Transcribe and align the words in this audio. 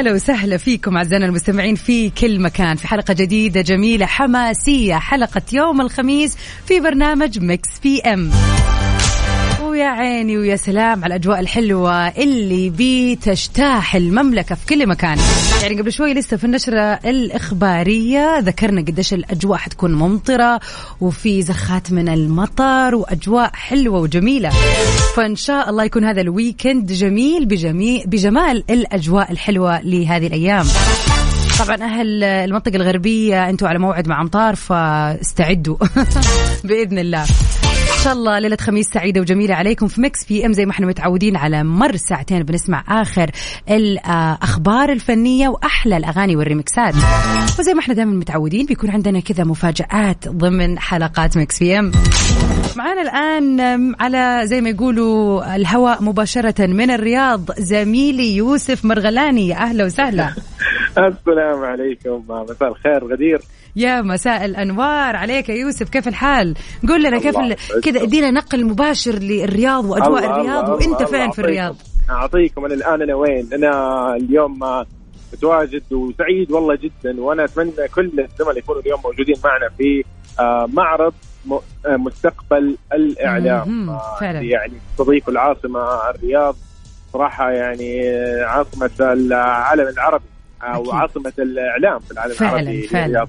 هلا 0.00 0.12
وسهلا 0.12 0.56
فيكم 0.56 0.96
أعزائنا 0.96 1.26
المستمعين 1.26 1.74
في 1.74 2.10
كل 2.10 2.40
مكان. 2.40 2.76
في 2.76 2.88
حلقة 2.88 3.14
جديدة 3.14 3.60
جميلة 3.60 4.06
حماسية 4.06 4.94
حلقة 4.94 5.42
يوم 5.52 5.80
الخميس 5.80 6.36
في 6.66 6.80
برنامج 6.80 7.38
Mix 7.38 7.68
PM 7.82 8.30
ويا 9.80 9.88
عيني 9.88 10.38
ويا 10.38 10.56
سلام 10.56 11.04
على 11.04 11.14
الأجواء 11.14 11.40
الحلوة 11.40 12.08
اللي 12.08 12.72
بتجتاح 12.76 13.96
المملكة 13.96 14.54
في 14.54 14.66
كل 14.66 14.86
مكان. 14.86 15.18
يعني 15.62 15.80
قبل 15.80 15.92
شوي 15.92 16.14
لسه 16.14 16.36
في 16.36 16.44
النشرة 16.44 16.80
الإخبارية 16.80 18.38
ذكرنا 18.38 18.80
قديش 18.80 19.14
الأجواء 19.14 19.58
حتكون 19.58 19.94
ممطرة 19.94 20.60
وفي 21.00 21.42
زخات 21.42 21.92
من 21.92 22.08
المطر 22.08 22.94
وأجواء 22.94 23.50
حلوة 23.54 24.00
وجميلة. 24.00 24.50
فإن 25.16 25.36
شاء 25.36 25.70
الله 25.70 25.84
يكون 25.84 26.04
هذا 26.04 26.20
ال 26.20 26.29
weekend 26.29 26.92
جميل 26.92 27.46
بجميع 27.46 28.04
بجمال 28.06 28.64
الأجواء 28.70 29.32
الحلوة 29.32 29.80
لهذه 29.80 30.26
الأيام. 30.26 30.66
طبعا 31.58 31.76
أهل 31.76 32.24
المنطقة 32.24 32.76
الغربية 32.76 33.50
أنتم 33.50 33.66
على 33.66 33.78
موعد 33.78 34.08
مع 34.08 34.20
أمطار 34.20 34.54
فاستعدوا 34.54 35.76
بإذن 36.64 36.98
الله. 36.98 37.24
شاء 38.04 38.12
الله 38.12 38.38
ليلة 38.38 38.56
خميس 38.56 38.86
سعيدة 38.86 39.20
وجميلة 39.20 39.54
عليكم 39.54 39.88
في 39.88 40.00
Mix 40.00 40.24
PM 40.24 40.52
زي 40.52 40.66
ما 40.66 40.72
إحنا 40.72 40.86
متعودين 40.86 41.36
على 41.36 41.64
مر 41.64 41.96
ساعتين 41.96 42.42
بنسمع 42.42 42.84
آخر 42.88 43.30
الأخبار 43.70 44.92
الفنية 44.92 45.48
وأحلى 45.48 45.96
الأغاني 45.96 46.36
والريمكسات 46.36 46.94
وزي 47.58 47.74
ما 47.74 47.80
إحنا 47.80 47.94
دائما 47.94 48.12
متعودين 48.12 48.66
بيكون 48.66 48.90
عندنا 48.90 49.20
كذا 49.20 49.44
مفاجآت 49.44 50.28
ضمن 50.28 50.78
حلقات 50.78 51.38
Mix 51.38 51.58
PM. 51.58 51.92
معانا 52.76 53.02
الآن 53.02 53.94
على 54.00 54.40
زي 54.44 54.60
ما 54.60 54.70
يقولوا 54.70 55.56
الهواء 55.56 56.02
مباشرة 56.02 56.66
من 56.66 56.90
الرياض 56.90 57.50
زميلي 57.58 58.36
يوسف 58.36 58.84
مرغلاني. 58.84 59.54
أهلا 59.54 59.84
وسهلا. 59.84 60.34
السلام 60.98 61.64
عليكم 61.64 62.24
مساء 62.28 62.68
الخير 62.68 63.04
غدير 63.12 63.40
يا 63.76 64.02
مساء 64.02 64.44
الأنوار 64.44 65.16
عليك 65.16 65.48
يا 65.48 65.54
يوسف 65.54 65.88
كيف 65.88 66.08
الحال؟ 66.08 66.54
قول 66.88 67.02
لنا 67.02 67.18
كيف 67.18 67.38
الله 67.38 67.56
ال- 67.76 67.80
كذا 67.80 68.02
ادينا 68.02 68.30
نقل 68.30 68.64
مباشر 68.66 69.12
للرياض 69.12 69.84
وأجواء 69.84 70.08
الله- 70.24 70.36
الرياض 70.36 70.64
الله- 70.64 70.72
وأنت 70.74 70.84
الله 70.84 71.04
فين 71.06 71.30
في 71.30 71.32
أعطيكم- 71.32 71.38
الرياض؟ 71.44 71.76
اعطيكم 72.10 72.64
أنا 72.64 72.74
الآن 72.74 73.02
أنا 73.02 73.14
وين؟ 73.14 73.48
أنا 73.54 73.70
اليوم 74.16 74.58
متواجد 75.32 75.82
وسعيد 75.92 76.52
والله 76.52 76.74
جدا 76.82 77.20
وأنا 77.20 77.44
أتمنى 77.44 77.88
كل 77.94 78.10
الزملاء 78.20 78.58
يكونوا 78.58 78.80
اليوم 78.82 79.00
موجودين 79.04 79.36
معنا 79.44 79.68
في 79.78 80.04
آه، 80.40 80.68
معرض 80.72 81.12
آه، 81.86 81.96
مستقبل 81.96 82.76
الإعلام 82.92 83.90
آه، 83.90 84.16
فعلا. 84.20 84.40
يعني 84.40 84.72
تستضيف 84.92 85.28
العاصمة 85.28 86.10
الرياض 86.10 86.56
صراحة 87.12 87.50
يعني 87.50 88.00
عاصمة 88.44 88.90
العالم 89.00 89.88
العربي 89.88 90.24
أو 90.62 90.82
أكيد. 90.82 90.94
عاصمة 90.94 91.32
الإعلام 91.38 91.98
في 91.98 92.10
العالم 92.10 92.34
فعلا، 92.34 92.60
العربي 92.60 92.82
فعلا. 92.82 93.06
الرياض. 93.06 93.28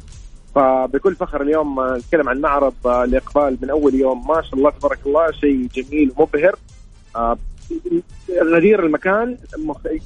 فبكل 0.56 1.16
فخر 1.16 1.42
اليوم 1.42 1.80
آه، 1.80 1.98
نتكلم 1.98 2.30
عن 2.30 2.42
معرض 2.42 2.73
آه، 2.86 3.04
الاقبال 3.04 3.58
من 3.62 3.70
أول 3.70 3.96
يوم 3.96 4.28
ما 4.28 4.42
شاء 4.42 4.56
الله 4.56 4.70
تبارك 4.70 5.00
الله 5.06 5.32
شيء 5.32 5.67
جميل 5.73 6.11
ومبهر 6.17 6.55
آه، 7.16 7.38
غدير 8.44 8.86
المكان 8.86 9.38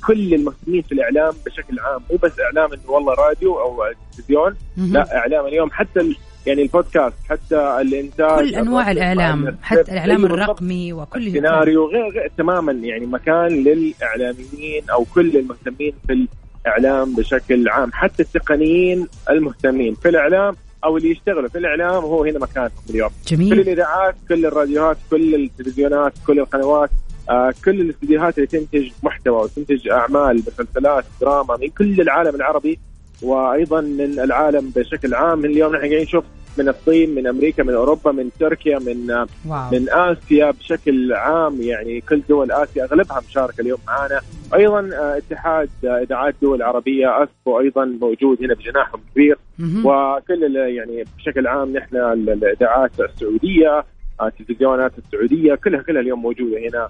كل 0.08 0.34
المهتمين 0.34 0.82
في 0.82 0.92
الإعلام 0.92 1.34
بشكل 1.46 1.80
عام 1.80 2.02
مو 2.12 2.18
بس 2.24 2.32
إعلام 2.40 2.74
إنه 2.74 2.92
والله 2.92 3.14
راديو 3.14 3.60
أو 3.60 3.84
تلفزيون. 4.12 4.56
لا 4.78 5.18
إعلام 5.18 5.46
اليوم 5.46 5.72
حتى 5.72 6.16
يعني 6.46 6.62
البودكاست 6.62 7.16
حتى 7.30 7.82
الإنتاج 7.82 8.40
كل 8.40 8.56
أنواع 8.56 8.92
الإعلام 8.92 9.58
حتى 9.62 9.92
الإعلام. 9.92 10.26
الرقمي 10.26 10.94
وكل 10.94 11.28
السيناريو 11.28 11.86
غير, 11.86 12.10
غير 12.10 12.32
تماما 12.38 12.72
يعني 12.72 13.06
مكان 13.06 13.48
للإعلاميين 13.48 14.90
أو 14.90 15.06
كل 15.16 15.38
المهتمين 15.38 15.94
في 16.08 16.28
الإعلام 16.66 17.16
بشكل 17.16 17.70
عام 17.70 17.92
حتى 17.94 18.24
التقنيين 18.24 19.08
المهتمين 19.30 19.96
في 19.96 20.10
الإعلام 20.10 20.56
أو 20.84 20.98
اللي 20.98 21.12
يشتغلوا 21.12 21.50
في 21.50 21.58
الإعلام 21.58 22.04
هو 22.04 22.24
هنا 22.24 22.40
مكانهم 22.40 22.72
اليوم. 22.90 23.10
كل 23.10 23.36
جميل 23.36 23.60
الإذاعات 23.60 24.16
كل 24.30 24.46
الراديوهات 24.46 24.98
كل 25.12 25.36
التلفزيونات 25.36 26.14
كل 26.28 26.40
القنوات 26.40 26.90
آه 27.30 27.54
كل 27.66 27.82
الاستديوهات 27.82 28.38
اللي 28.38 28.48
تنتج 28.48 28.90
محتوى 29.04 29.44
وتنتج 29.44 29.88
أعمال 29.88 30.36
مسلسلات 30.48 31.06
دراما 31.22 31.58
من 31.58 31.68
كل 31.70 32.02
العالم 32.02 32.36
العربي 32.36 32.80
وأيضا 33.22 33.82
من 33.82 34.20
العالم 34.20 34.72
بشكل 34.76 35.14
عام. 35.14 35.46
اليوم 35.46 35.72
نحن 35.72 35.82
قاعدين 35.82 36.02
نشوف 36.02 36.24
من 36.58 36.70
الصين 36.70 37.16
من 37.16 37.28
أمريكا 37.28 37.64
من 37.64 37.74
أوروبا 37.74 38.12
من 38.12 38.30
تركيا 38.40 38.80
من 38.80 39.12
واو. 39.12 39.70
من 39.72 39.90
آسيا 39.90 40.52
بشكل 40.52 41.14
عام 41.14 41.62
يعني 41.62 42.02
كل 42.02 42.22
دول 42.30 42.52
آسيا 42.52 42.84
أغلبها 42.84 43.22
مشاركة 43.30 43.62
اليوم 43.62 43.80
معنا 43.88 44.22
أيضا 44.56 44.80
آه، 44.80 45.18
اتحاد 45.18 45.70
آه، 45.86 46.02
إذاعات 46.04 46.36
دول 46.42 46.62
عربية 46.64 47.24
اسكو 47.24 47.60
أيضا 47.60 47.86
موجود 47.86 48.44
هنا 48.44 48.54
بجناحهم 48.54 49.00
كبير. 49.14 49.38
وكل 49.86 50.56
يعني 50.56 51.04
بشكل 51.18 51.48
عام 51.48 51.78
نحن 51.78 51.96
ال- 51.96 52.30
الإذاعات 52.30 52.92
السعودية 53.00 53.84
آه، 54.22 54.28
التلفزيونات 54.28 54.92
السعودية 54.98 55.56
كلها 55.56 55.82
كلها 55.82 56.02
اليوم 56.02 56.22
موجودة 56.22 56.58
هنا. 56.70 56.90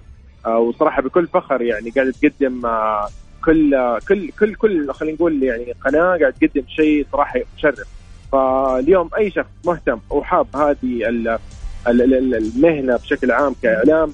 وصراحة 0.58 1.02
بكل 1.02 1.26
فخر 1.26 1.62
يعني 1.62 1.90
قاعدة 1.90 2.12
تقدم 2.22 2.62
كل 3.44 3.76
كل 4.08 4.30
كل 4.40 4.54
كل 4.54 4.92
خلينا 4.92 5.14
نقول 5.16 5.42
يعني 5.42 5.72
قناة 5.84 6.00
قاعدة 6.18 6.30
تقدم 6.40 6.62
شيء 6.68 7.06
صراحة 7.12 7.40
مشرف. 7.58 7.86
فاليوم 8.32 9.10
أي 9.18 9.30
شخص 9.30 9.46
مهتم 9.66 9.98
وحاب 10.10 10.46
هذه 10.56 10.74
ال- 11.08 11.38
ال- 11.88 12.14
ال- 12.14 12.34
المهنة 12.34 12.96
بشكل 12.96 13.30
عام 13.30 13.54
كإعلام 13.62 14.12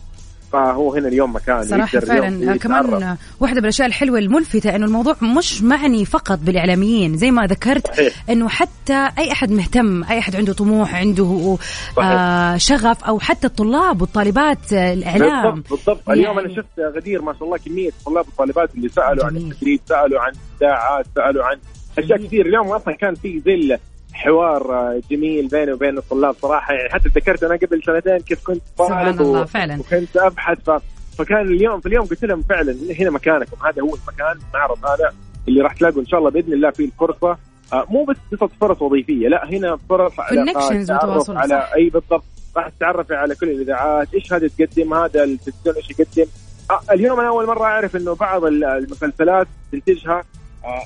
فهو 0.52 0.94
هنا 0.94 1.08
اليوم 1.08 1.34
مكان 1.34 1.60
اليوم 1.62 1.86
فعلا. 1.86 2.56
كمان 2.56 3.16
واحدة 3.40 3.56
من 3.58 3.64
الأشياء 3.64 3.88
الحلوة 3.88 4.18
الملفتة 4.18 4.76
إنه 4.76 4.86
الموضوع 4.86 5.16
مش 5.38 5.62
معني 5.62 6.04
فقط 6.04 6.38
بالإعلاميين 6.38 7.16
زي 7.16 7.30
ما 7.30 7.46
ذكرت. 7.46 8.12
إنه 8.30 8.48
حتى 8.48 9.08
أي 9.18 9.32
أحد 9.32 9.50
مهتم 9.50 10.04
أي 10.04 10.18
أحد 10.18 10.36
عنده 10.36 10.52
طموح 10.52 10.94
عنده 10.94 11.58
صحيح. 11.96 12.08
آه 12.10 12.56
شغف 12.56 13.04
أو 13.04 13.18
حتى 13.20 13.46
الطلاب 13.46 14.00
والطالبات 14.02 14.72
آه، 14.72 14.92
الإعلام 14.92 15.54
بالضبط 15.54 15.70
بالضبط 15.70 16.10
اليوم 16.10 16.36
يعني- 16.38 16.46
أنا 16.52 16.56
شفت 16.56 16.80
غدير 16.96 17.22
ما 17.22 17.32
شاء 17.32 17.44
الله 17.44 17.58
كمية 17.58 17.90
طلاب 18.06 18.24
وطالبات 18.34 18.74
اللي 18.74 18.88
سألوا 18.88 19.24
عن 19.24 19.30
جميل. 19.34 19.50
التدريب 19.52 19.80
سألوا 19.88 20.20
عن 20.20 20.32
اذاعات 20.60 21.06
سألوا 21.16 21.44
عن 21.44 21.56
أشياء. 21.98 22.18
كثير 22.26 22.46
اليوم 22.46 22.66
أصلا 22.68 22.94
كان 22.94 23.14
في 23.14 23.42
زي 23.46 23.78
حوار 24.22 24.92
جميل 25.10 25.48
بيني 25.48 25.72
وبين 25.72 25.98
الطلاب 25.98 26.34
صراحة. 26.42 26.74
يعني 26.74 26.88
حتى 26.90 27.08
تذكرت 27.08 27.42
أنا 27.44 27.54
قبل 27.56 27.82
سنتين 27.86 28.18
كيف 28.18 28.44
كنت 28.46 28.62
سبحان 28.78 29.04
طالب 29.04 29.20
الله 29.20 29.40
و- 29.40 29.44
فعلا. 29.46 29.80
وكنت 29.80 30.16
أبحث. 30.16 30.58
ف... 30.70 30.70
فكان 31.18 31.40
اليوم 31.40 31.80
في 31.80 31.86
اليوم 31.86 32.06
قلت 32.06 32.24
لهم 32.24 32.42
فعلا 32.42 32.76
هنا 33.00 33.10
مكانكم. 33.10 33.56
هذا 33.66 33.82
هو 33.82 33.94
المكان 33.94 34.38
المعرض 34.54 34.84
هذا 34.86 35.12
اللي 35.48 35.60
راح 35.60 35.72
تلاقوا 35.74 36.00
إن 36.00 36.06
شاء 36.06 36.18
الله 36.20 36.30
بإذن 36.30 36.52
الله 36.52 36.70
فيه 36.70 36.84
الفرصة. 36.84 37.36
آه، 37.72 37.86
مو 37.90 38.04
بس 38.04 38.16
قصة 38.32 38.50
فرص 38.60 38.82
وظيفية 38.82 39.28
لا 39.28 39.50
هنا 39.50 39.78
فرص 39.88 40.12
Connections 40.12 40.86
تعرف 40.86 41.30
على. 41.30 41.68
أي 41.76 41.88
بالضبط. 41.88 42.24
راح 42.56 42.68
تتعرفي 42.68 43.14
على 43.14 43.34
كل 43.34 43.48
الإذاعات. 43.50 44.14
إيش 44.14 44.32
هذا 44.32 44.48
تقدم؟ 44.58 44.94
هذا 44.94 45.24
التلفزيون 45.24 45.76
إيش 45.76 45.90
يقدم؟ 45.90 46.30
آه، 46.70 46.80
اليوم 46.92 47.20
أنا 47.20 47.28
أول 47.28 47.46
مرة 47.46 47.64
أعرف 47.64 47.96
إنه 47.96 48.14
بعض 48.14 48.44
ال- 48.44 48.64
المسلسلات 48.64 49.46
تنتجها 49.72 50.24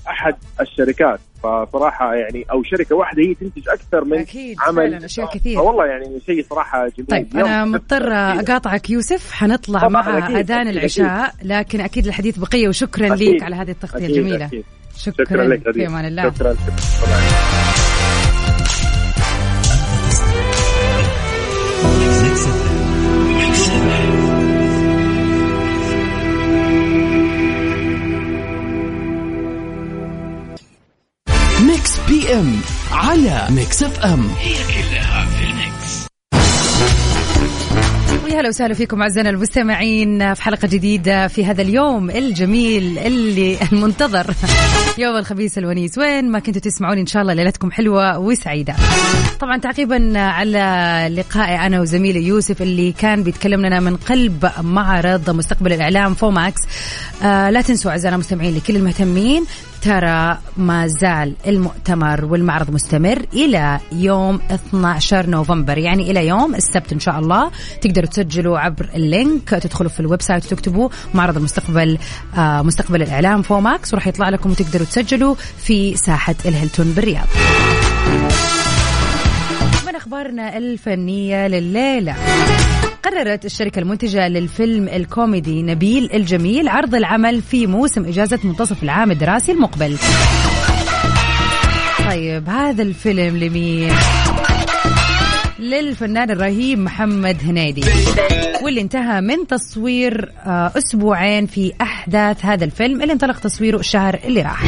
أحد 0.08 0.34
الشركات. 0.60 1.20
فصراحة 1.42 2.14
يعني 2.14 2.46
أو 2.52 2.62
شركة 2.62 2.94
واحدة 2.96 3.22
هي 3.22 3.34
تنتج 3.34 3.68
أكثر 3.68 4.04
من 4.04 4.18
أكيد 4.18 4.56
عمل. 4.60 4.76
فعلا 4.90 5.04
أشياء 5.04 5.34
كثير 5.34 5.60
والله 5.60 5.86
يعني 5.86 6.20
شيء 6.26 6.46
صراحة 6.50 6.88
جميل. 6.88 7.06
طيب 7.10 7.36
مضطرة 7.44 8.32
كثير. 8.32 8.52
أقاطعك 8.52 8.90
يوسف. 8.90 9.32
حنطلع 9.32 9.88
مع 9.88 10.18
أكيد، 10.18 10.36
أذان 10.36 10.60
أكيد، 10.60 10.76
العشاء 10.76 11.34
لكن 11.42 11.80
أكيد 11.80 12.06
الحديث 12.06 12.38
بقية 12.38 12.68
وشكرا 12.68 13.14
أكيد. 13.14 13.32
ليك 13.32 13.42
على 13.42 13.56
هذه 13.56 13.70
التغطية 13.70 14.04
أكيد، 14.04 14.16
الجميلة. 14.16 14.46
أكيد. 14.46 14.64
شكرا, 14.96 15.24
شكرا 15.24 15.44
لك 15.44 15.70
في 15.72 15.86
أمان 15.86 16.04
الله. 16.04 16.30
شكرا 16.30 16.54
شكرا 16.54 17.45
إم 32.32 32.60
على 32.92 33.46
Mix 33.50 33.82
FM 33.82 34.28
هي 34.38 34.54
كلها 34.54 35.26
في 35.26 35.44
ال 35.44 35.60
mix 35.60 36.06
ويا 38.24 38.40
هلا 38.40 38.48
وسهلا 38.48 38.74
فيكم 38.74 39.02
أعزائنا 39.02 39.30
المستمعين 39.30 40.34
في 40.34 40.42
حلقة 40.42 40.68
جديدة 40.68 41.28
في 41.28 41.44
هذا 41.44 41.62
اليوم 41.62 42.10
الجميل 42.10 42.98
اللي 42.98 43.58
المنتظر. 43.72 44.26
يوم 44.98 45.16
الخميس 45.16 45.58
الونيس. 45.58 45.98
وين 45.98 46.30
ما 46.30 46.38
كنتوا 46.38 46.60
تسمعوني 46.60 47.00
إن 47.00 47.06
شاء 47.06 47.22
الله 47.22 47.34
ليلتكم 47.34 47.70
حلوة 47.70 48.18
وسعيدة. 48.18 48.74
طبعا 49.40 49.58
تعقيبا 49.58 50.18
على 50.20 51.08
لقائي 51.10 51.66
أنا 51.66 51.80
وزميلي 51.80 52.26
يوسف 52.26 52.62
اللي 52.62 52.92
كان 52.92 53.22
بيتكلم 53.22 53.66
لنا 53.66 53.80
من 53.80 53.96
قلب 53.96 54.50
معرض 54.60 55.30
مستقبل 55.30 55.72
الإعلام 55.72 56.14
FOMEX 56.14 56.60
آه 57.22 57.50
لا 57.50 57.60
تنسوا 57.60 57.90
أعزائنا 57.90 58.14
المستمعين 58.14 58.56
لكل 58.56 58.76
المهتمين 58.76 59.44
ترى 59.86 60.38
ما 60.56 60.86
زال 60.86 61.34
المؤتمر 61.46 62.24
والمعرض 62.24 62.70
مستمر 62.70 63.26
إلى 63.32 63.80
يوم 63.92 64.40
12 64.50 65.30
نوفمبر. 65.30 65.78
يعني 65.78 66.10
إلى 66.10 66.26
يوم 66.26 66.54
السبت 66.54 66.92
إن 66.92 67.00
شاء 67.00 67.18
الله 67.18 67.50
تقدروا 67.80 68.06
تسجلوا 68.06 68.58
عبر 68.58 68.88
ال 68.94 69.05
link 69.05 69.48
تدخلوا 69.48 69.90
في 69.90 70.00
ال 70.00 70.22
website 70.22 70.46
وتكتبوا 70.46 70.88
معرض 71.14 71.36
المستقبل 71.36 71.98
آه 72.38 72.62
مستقبل 72.62 73.02
الإعلام 73.02 73.42
FOMEX 73.42 73.94
وراح 73.94 74.06
يطلع 74.06 74.28
لكم 74.28 74.50
وتقدروا 74.50 74.86
تسجلوا 74.86 75.34
في 75.58 75.96
ساحة 75.96 76.34
الهيلتون 76.46 76.86
بالرياض. 76.92 77.26
من 79.86 79.96
أخبارنا 79.96 80.56
الفنية 80.56 81.46
لليلة. 81.48 82.14
قررت 83.06 83.44
الشركة 83.44 83.78
المنتجة 83.78 84.28
للفيلم 84.28 84.88
الكوميدي 84.88 85.62
نبيل 85.62 86.10
الجميل 86.14 86.68
عرض 86.68 86.94
العمل 86.94 87.42
في 87.42 87.66
موسم 87.66 88.04
إجازة 88.04 88.38
منتصف 88.44 88.82
العام 88.82 89.10
الدراسي 89.10 89.52
المقبل. 89.52 89.98
طيب 92.08 92.48
هذا 92.48 92.82
الفيلم 92.82 93.36
لمين؟ 93.36 93.92
للفنان 95.58 96.30
الرهيب 96.30 96.78
محمد 96.78 97.36
هنيدي 97.42 97.84
واللي 98.62 98.80
انتهى 98.80 99.20
من 99.20 99.46
تصوير 99.46 100.32
آه، 100.46 100.72
أسبوعين 100.76 101.46
في 101.46 101.72
أحداث 101.80 102.44
هذا 102.44 102.64
الفيلم 102.64 103.02
اللي 103.02 103.12
انطلق 103.12 103.38
تصويره 103.38 103.78
الشهر 103.78 104.20
اللي 104.24 104.42
راح. 104.42 104.62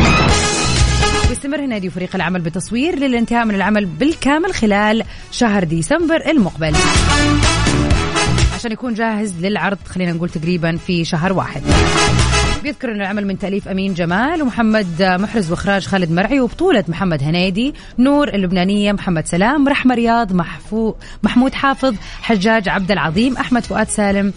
ويستمر 1.28 1.60
هنادي 1.64 1.88
وفريق 1.88 2.14
العمل 2.14 2.40
بالتصوير 2.40 2.98
للانتهاء 2.98 3.44
من 3.44 3.54
العمل 3.54 3.86
بالكامل 3.86 4.54
خلال 4.54 5.04
شهر 5.30 5.64
ديسمبر 5.64 6.30
المقبل. 6.30 6.74
عشان 8.58 8.72
يكون 8.72 8.94
جاهز 8.94 9.34
للعرض 9.40 9.78
خلينا 9.86 10.12
نقول 10.12 10.28
تقريبا 10.28 10.76
في 10.76 11.04
شهر 11.04 11.32
واحد. 11.32 11.62
بيذكر 12.62 12.92
ان 12.92 13.00
العمل 13.00 13.26
من 13.26 13.38
تأليف 13.38 13.68
أمين 13.68 13.94
جمال 13.94 14.42
ومحمد 14.42 15.02
محرز 15.02 15.50
وإخراج 15.50 15.86
خالد 15.86 16.10
مرعي 16.12 16.40
وبطولة 16.40 16.84
محمد 16.88 17.22
هنيدي 17.22 17.74
نور 17.98 18.28
اللبنانية 18.28 18.92
محمد 18.92 19.26
سلام 19.26 19.68
رحمة 19.68 19.94
رياض 19.94 20.32
محفو 20.32 20.94
محمود 21.22 21.54
حافظ 21.54 21.94
حجاج 22.22 22.68
عبد 22.68 22.90
العظيم 22.90 23.36
أحمد 23.36 23.62
فؤاد 23.62 23.88
سالم 23.88 24.32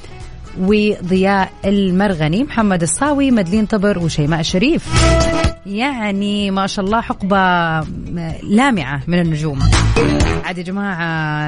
وضياء 0.60 1.52
المرغني 1.66 2.44
محمد 2.44 2.82
الصاوي 2.82 3.32
مدلين 3.32 3.66
طبر 3.66 4.00
وشيماء 4.00 4.40
الشريف. 4.40 4.88
يعني 5.66 6.52
ما 6.52 6.68
شاء 6.68 6.86
الله 6.86 7.02
حقبة 7.02 7.38
لامعة 8.44 9.02
من 9.08 9.20
النجوم. 9.20 9.60
عاد 10.46 10.58
يا 10.58 10.64
جماعة 10.64 11.04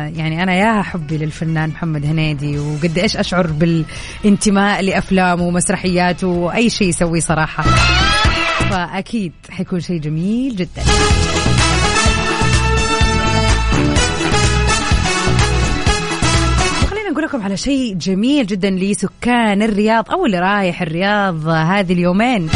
يعني 0.07 0.43
أنا 0.43 0.53
يا 0.53 0.81
حبي 0.81 1.17
للفنان 1.17 1.69
محمد 1.69 2.05
هنيدي 2.05 2.59
وقد 2.59 2.97
إيش 2.97 3.17
أشعر 3.17 3.47
بالانتماء 3.47 4.81
لأفلامه 4.81 5.43
ومسرحياته 5.43 6.27
وأي 6.27 6.69
شيء 6.69 6.87
يسويه 6.87 7.19
صراحة. 7.19 7.63
فأكيد 8.69 9.33
حيكون 9.49 9.79
شيء 9.79 9.99
جميل 9.99 10.55
جدا. 10.55 10.83
لكم 17.33 17.43
على 17.43 17.57
شيء 17.57 17.93
جميل 17.93 18.45
جدا 18.45 18.69
لسكان 18.69 19.61
الرياض 19.61 20.11
أو 20.11 20.25
اللي 20.25 20.39
رايح 20.39 20.81
الرياض 20.81 21.47
هذه 21.47 21.93
اليومين. 21.93 22.49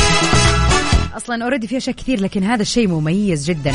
أصلا 1.17 1.43
اوريدي 1.43 1.67
في 1.67 1.77
أشياء 1.77 1.95
كثير 1.95 2.21
لكن 2.21 2.43
هذا 2.43 2.61
الشيء 2.61 2.87
مميز 2.87 3.49
جدا. 3.49 3.71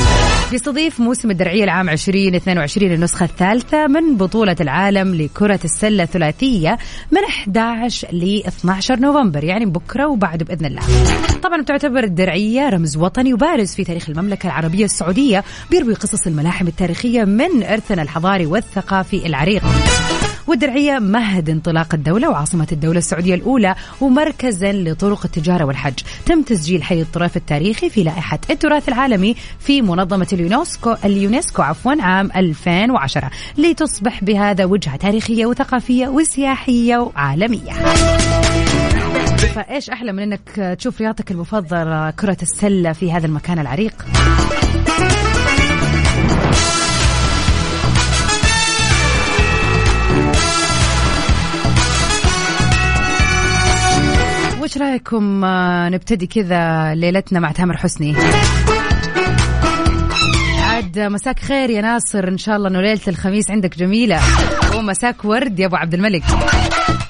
بيستضيف 0.51 0.99
موسم 0.99 1.31
الدرعية 1.31 1.63
العام 1.63 1.89
2022 1.89 2.91
النسخة 2.91 3.23
الثالثة 3.23 3.87
من 3.87 4.17
بطولة 4.17 4.55
العالم 4.61 5.15
لكرة 5.15 5.59
السلة 5.63 6.03
الثلاثية 6.03 6.77
من 7.11 7.23
11 7.23 8.07
ل 8.11 8.43
12 8.47 8.99
نوفمبر 8.99 9.43
يعني 9.43 9.65
بكرة 9.65 10.07
وبعد 10.07 10.43
بإذن 10.43 10.65
الله. 10.65 10.81
طبعا 11.43 11.61
بتعتبر 11.61 12.03
الدرعية 12.03 12.69
رمز 12.69 12.97
وطني 12.97 13.33
وبارز 13.33 13.75
في 13.75 13.83
تاريخ 13.83 14.09
المملكة 14.09 14.47
العربية 14.47 14.85
السعودية 14.85 15.43
بيروي 15.71 15.93
قصص 15.93 16.27
الملاحم 16.27 16.67
التاريخية 16.67 17.23
من 17.23 17.63
إرثنا 17.63 18.01
الحضاري 18.01 18.45
والثقافي 18.45 19.25
العريق. 19.25 19.63
والدرعية 20.47 20.99
مهد 20.99 21.49
انطلاق 21.49 21.93
الدولة 21.93 22.29
وعاصمة 22.29 22.67
الدولة 22.71 22.97
السعودية 22.97 23.35
الأولى 23.35 23.75
ومركزا 24.01 24.71
لطرق 24.71 25.25
التجارة 25.25 25.63
والحج. 25.63 25.99
تم 26.25 26.41
تسجيل 26.41 26.83
حي 26.83 27.01
الطريف 27.01 27.37
التاريخي 27.37 27.89
في 27.89 28.03
لائحة 28.03 28.39
التراث 28.49 28.89
العالمي 28.89 29.35
في 29.59 29.81
منظمة 29.81 30.27
اليونسكو 30.33 30.95
اليونسكو 31.05 31.61
عفوا 31.61 32.01
عام 32.01 32.29
2010 32.35 33.31
لتصبح 33.57 34.23
بهذا 34.23 34.65
وجهة 34.65 34.95
تاريخية 34.95 35.45
وثقافية 35.45 36.07
وسياحية 36.07 36.97
وعالمية. 36.97 37.73
فإيش 39.55 39.89
أحلى 39.89 40.11
من 40.11 40.19
إنك 40.19 40.75
تشوف 40.79 41.01
رياضتك 41.01 41.31
المفضلة 41.31 42.11
كرة 42.11 42.37
السلة 42.41 42.93
في 42.93 43.11
هذا 43.11 43.25
المكان 43.25 43.59
العريق؟ 43.59 44.05
وش 54.73 54.77
رأيكم 54.77 55.43
آه، 55.45 55.89
نبتدي 55.89 56.27
كذا 56.27 56.93
ليلتنا 56.95 57.39
مع 57.39 57.51
تامر 57.51 57.77
حسني؟ 57.77 58.15
عاد 60.61 60.99
مساك 60.99 61.39
خير 61.39 61.69
يا 61.69 61.81
ناصر 61.81 62.27
إن 62.27 62.37
شاء 62.37 62.55
الله 62.55 62.69
إنه 62.69 62.81
ليلة 62.81 63.01
الخميس 63.07 63.51
عندك 63.51 63.77
جميلة. 63.77 64.19
ومساك 64.75 65.25
ورد 65.25 65.59
يا 65.59 65.65
أبو 65.65 65.75
عبد 65.75 65.93
الملك. 65.93 66.23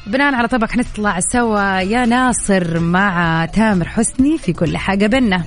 بناء 0.07 0.35
على 0.35 0.47
طبعك 0.47 0.77
نطلع 0.77 1.19
سوا 1.19 1.79
يا 1.79 2.05
ناصر 2.05 2.79
مع 2.79 3.45
تامر 3.45 3.87
حسني 3.87 4.37
في 4.37 4.53
كل 4.53 4.77
حاجة 4.77 5.07
بينا 5.07 5.43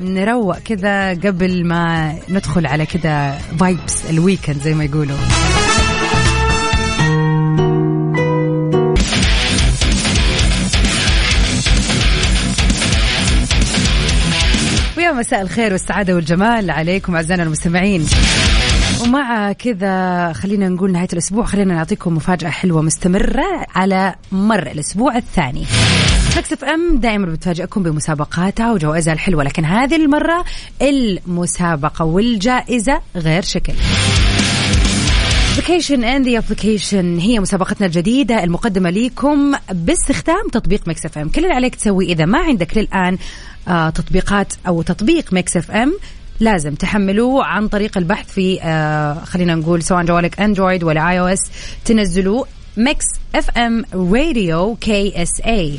نروق 0.00 0.58
كذا 0.58 1.10
قبل 1.10 1.66
ما 1.66 2.14
ندخل 2.28 2.66
على 2.66 2.86
كذا 2.86 3.38
vibes 3.58 4.10
ال 4.10 4.16
weekend 4.16 4.60
زي 4.62 4.74
ما 4.74 4.84
يقولوا. 4.84 5.16
مساء 15.20 15.42
الخير 15.42 15.72
والسعادة 15.72 16.14
والجمال 16.14 16.70
عليكم 16.70 17.16
أعزائنا 17.16 17.42
المستمعين. 17.42 18.06
ومع 19.02 19.52
كذا 19.52 20.32
خلينا 20.32 20.68
نقول 20.68 20.92
نهاية 20.92 21.08
الأسبوع 21.12 21.44
خلينا 21.44 21.74
نعطيكم 21.74 22.14
مفاجأة 22.14 22.50
حلوة 22.50 22.82
مستمرة 22.82 23.66
على 23.74 24.14
مر 24.32 24.66
الأسبوع 24.66 25.16
الثاني. 25.16 25.64
Mix 26.36 26.64
FM 26.64 26.98
دائما 26.98 27.26
بتفاجئكم 27.26 27.82
بمسابقاتها 27.82 28.72
وجوائزها 28.72 29.14
الحلوة 29.14 29.44
لكن 29.44 29.64
هذه 29.64 29.96
المرة 29.96 30.44
المسابقة 30.82 32.04
والجائزة 32.04 33.00
غير 33.16 33.42
شكل. 33.42 33.72
application 35.52 36.04
and 36.04 36.28
the 36.28 36.38
application 36.38 37.18
هي 37.18 37.40
مسابقتنا 37.40 37.86
الجديدة 37.86 38.44
المقدمة 38.44 38.90
لكم 38.90 39.54
باستخدام 39.72 40.48
تطبيق 40.52 40.88
Mix 40.88 41.06
FM. 41.06 41.28
كل 41.28 41.42
اللي 41.42 41.54
عليك 41.54 41.74
تسوي 41.74 42.04
إذا 42.04 42.24
ما 42.24 42.38
عندك 42.38 42.76
للآن 42.78 43.18
آه 43.68 43.90
تطبيقات 43.90 44.52
أو 44.66 44.82
تطبيق 44.82 45.32
Mix 45.32 45.56
FM 45.56 45.94
لازم 46.40 46.74
تحملوه 46.74 47.44
عن 47.44 47.68
طريق 47.68 47.98
البحث 47.98 48.32
في 48.32 48.62
آه 48.62 49.14
خلينا 49.24 49.54
نقول 49.54 49.82
سواء 49.82 50.04
جوالك 50.04 50.40
Android 50.40 50.84
ولا 50.84 51.10
iOS 51.10 51.40
تنزلوه 51.84 52.46
Mix 52.76 53.06
FM 53.34 53.84
Radio 53.94 54.74
KSA 54.74 55.78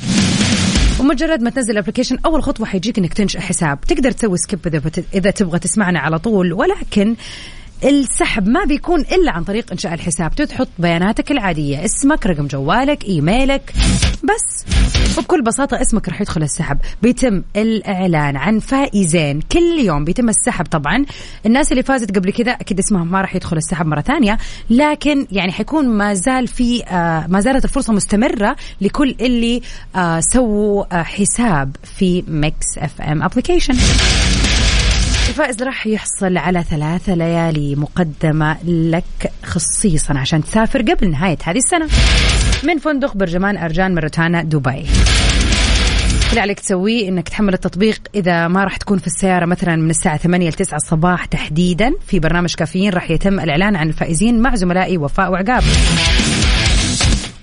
ومجرد 0.99 1.41
ما 1.41 1.49
تنزل 1.49 1.71
ال 1.71 1.75
application 1.75 2.17
أول 2.25 2.43
خطوة 2.43 2.65
حيجيك 2.65 2.97
إنك 2.97 3.13
تنشئ 3.13 3.39
حساب. 3.39 3.81
تقدر 3.81 4.11
تسوي 4.11 4.37
skip 4.37 4.91
إذا 5.13 5.31
تبغى 5.31 5.59
تسمعنا 5.59 5.99
على 5.99 6.19
طول 6.19 6.53
ولكن 6.53 7.15
السحب 7.83 8.47
ما 8.47 8.65
بيكون 8.65 8.99
إلا 8.99 9.31
عن 9.31 9.43
طريق 9.43 9.71
إنشاء 9.71 9.93
الحساب. 9.93 10.35
تحط 10.35 10.67
بياناتك 10.79 11.31
العادية. 11.31 11.85
اسمك 11.85 12.25
رقم 12.25 12.47
جوالك 12.47 13.05
إيميلك. 13.05 13.73
بس. 14.23 14.65
وبكل 15.17 15.41
بساطة 15.41 15.81
اسمك 15.81 16.09
راح 16.09 16.21
يدخل 16.21 16.43
السحب. 16.43 16.77
بيتم 17.01 17.43
الإعلان 17.55 18.37
عن 18.37 18.59
فائزين. 18.59 19.41
كل 19.41 19.79
يوم 19.79 20.05
بيتم 20.05 20.29
السحب 20.29 20.65
طبعا. 20.65 21.05
الناس 21.45 21.71
اللي 21.71 21.83
فازت 21.83 22.15
قبل 22.17 22.31
كذا 22.31 22.51
أكيد 22.51 22.79
اسمهم 22.79 23.11
ما 23.11 23.21
راح 23.21 23.35
يدخل 23.35 23.57
السحب 23.57 23.85
مرة 23.85 24.01
ثانية. 24.01 24.37
لكن 24.69 25.27
يعني 25.31 25.51
حيكون 25.51 25.89
ما 25.89 26.13
زال 26.13 26.47
في 26.47 26.83
آه 26.83 27.27
ما 27.27 27.39
زالت 27.39 27.65
الفرصة 27.65 27.93
مستمرة 27.93 28.55
لكل 28.81 29.15
اللي 29.21 29.61
آه 29.95 30.19
سووا 30.19 30.99
آه 30.99 31.03
حساب 31.03 31.75
في 31.97 32.23
Mix 32.27 32.77
FM 32.77 33.23
application 33.23 33.73
الفائز 35.41 35.63
راح 35.63 35.87
يحصل 35.87 36.37
على 36.37 36.63
ثلاثة 36.63 37.13
ليالي 37.13 37.75
مقدمة 37.75 38.57
لك 38.63 39.31
خصيصا 39.43 40.17
عشان 40.17 40.43
تسافر 40.43 40.81
قبل 40.81 41.11
نهاية 41.11 41.37
هذه 41.43 41.57
السنة. 41.57 41.87
من 42.63 42.77
فندق 42.77 43.17
برجمان 43.17 43.57
أرجان 43.57 43.95
من 43.95 44.11
روتانا 44.11 44.43
دبي. 44.43 44.85
اللي 46.29 46.41
عليك 46.41 46.59
تسويه 46.59 47.09
إنك 47.09 47.29
تحمل 47.29 47.53
التطبيق 47.53 47.99
إذا 48.15 48.47
ما 48.47 48.63
راح 48.63 48.77
تكون 48.77 48.97
في 48.97 49.07
السيارة 49.07 49.45
مثلا 49.45 49.75
من 49.75 49.89
الساعة 49.89 50.17
8 50.17 50.49
ل 50.49 50.53
9 50.53 50.75
الصباح 50.75 51.25
تحديدا. 51.25 51.93
في 52.07 52.19
برنامج 52.19 52.55
كافيين 52.55 52.93
راح 52.93 53.11
يتم 53.11 53.39
الإعلان 53.39 53.75
عن 53.75 53.87
الفائزين 53.87 54.41
مع 54.41 54.55
زملائي 54.55 54.97
وفاء 54.97 55.31
وعقاب. 55.31 55.63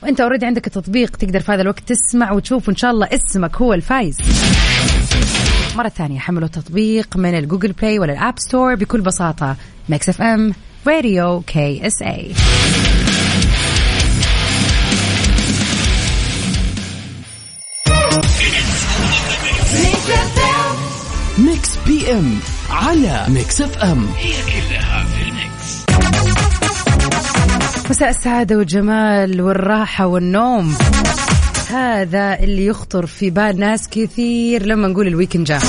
وإنت 0.02 0.21
already 0.21 0.47
عندك 0.47 0.67
التطبيق 0.67 1.17
تقدر 1.17 1.40
في 1.40 1.52
هذا 1.52 1.62
الوقت 1.62 1.93
تسمع 1.93 2.33
وتشوف 2.33 2.69
وإن 2.69 2.76
شاء 2.76 2.90
الله 2.90 3.09
اسمك 3.12 3.57
هو 3.57 3.75
الفايز. 3.75 4.19
مرة 5.78 5.88
ثانية. 5.88 6.18
حملوا 6.18 6.47
التطبيق 6.47 7.16
من 7.16 7.38
ال 7.38 7.43
Google 7.43 7.73
Play 7.73 7.99
ولا 7.99 8.12
ال 8.12 8.19
App 8.19 8.38
Store 8.38 8.75
بكل 8.75 9.00
بساطة. 9.00 9.56
Mix 9.88 10.09
FM 10.09 10.55
Radio 10.87 11.40
KSA 11.40 12.33
Mix 21.38 21.76
PM 21.87 22.38
على 22.70 23.26
Mix 23.28 23.61
FM 23.61 24.07
هي 24.16 24.32
كلها 24.42 25.04
في 25.04 25.23
ال 25.23 25.38
mix 25.38 25.85
مساء 27.90 28.11
السعادة 28.11 28.56
والجمال 28.56 29.42
والراحة 29.42 30.06
والنوم. 30.06 30.75
هذا 31.71 32.39
اللي 32.41 32.67
يخطر 32.67 33.07
في 33.07 33.31
بال 33.31 33.61
ناس 33.61 33.89
كثير 33.89 34.67
لما 34.67 34.89
نقول 34.89 35.07
ال 35.07 35.12
weekend 35.12 35.47
جاء 35.47 35.61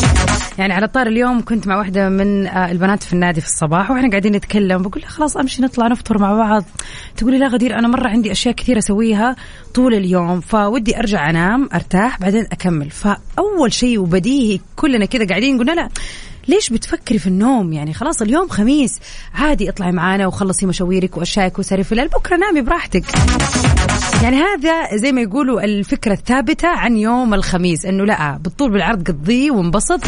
يعني 0.58 0.74
على 0.74 0.88
طاري 0.88 1.08
اليوم 1.08 1.42
كنت 1.42 1.68
مع 1.68 1.78
واحدة 1.78 2.10
من 2.10 2.48
آه، 2.48 2.72
البنات 2.72 3.04
في 3.04 3.14
النادي 3.14 3.42
في 3.42 3.48
الصباح 3.48 3.92
وإحنا 3.92 4.10
قاعدين 4.10 4.36
نتكلم 4.36 4.82
بقول 4.82 5.02
لها 5.02 5.10
خلاص 5.10 5.38
أمشي 5.38 5.62
نطلع 5.62 5.88
نفطر 5.88 6.18
مع 6.18 6.34
بعض. 6.34 6.64
تقولي 7.18 7.38
لا 7.38 7.48
غدير 7.48 7.80
أنا 7.80 7.88
مرة 7.88 8.08
عندي 8.08 8.32
أشياء 8.32 8.56
كثير 8.56 8.78
أسويها 8.78 9.36
طول 9.74 9.94
اليوم 9.94 10.42
فودي 10.42 10.98
أرجع 11.00 11.30
أنام 11.30 11.70
أرتاح 11.74 12.20
بعدين 12.20 12.46
أكمل. 12.52 12.90
فأول 12.90 13.74
شيء 13.74 14.00
وبديهي 14.00 14.60
كلنا 14.76 15.06
كذا 15.06 15.28
قاعدين 15.28 15.58
قلنا 15.58 15.72
لا 15.72 15.90
ليش 16.48 16.70
بتفكري 16.70 17.20
في 17.20 17.28
النوم؟ 17.28 17.74
يعني 17.74 17.94
خلاص 17.94 18.22
اليوم 18.22 18.48
خميس 18.48 19.00
عادي 19.34 19.70
اطلعي 19.70 19.92
معانا 19.92 20.28
وخلصي 20.28 20.66
مشاويرك 20.66 21.18
واشيائك 21.18 21.60
وساري 21.60 21.84
في 21.84 21.92
الليل 21.92 22.08
بكرة 22.08 22.38
نامي 22.38 22.62
براحتك. 22.62 23.04
يعني 24.24 24.38
هذا 24.38 24.98
زي 24.98 25.12
ما 25.12 25.22
يقولوا 25.22 25.62
الفكرة 25.62 26.14
الثابتة 26.14 26.68
عن 26.68 26.98
يوم 26.98 27.34
الخميس 27.34 27.86
إنه 27.86 28.06
لا 28.06 28.38
بالطول 28.38 28.72
بالعرض 28.72 29.08
قضيه 29.08 29.52
وانبسط. 29.52 30.00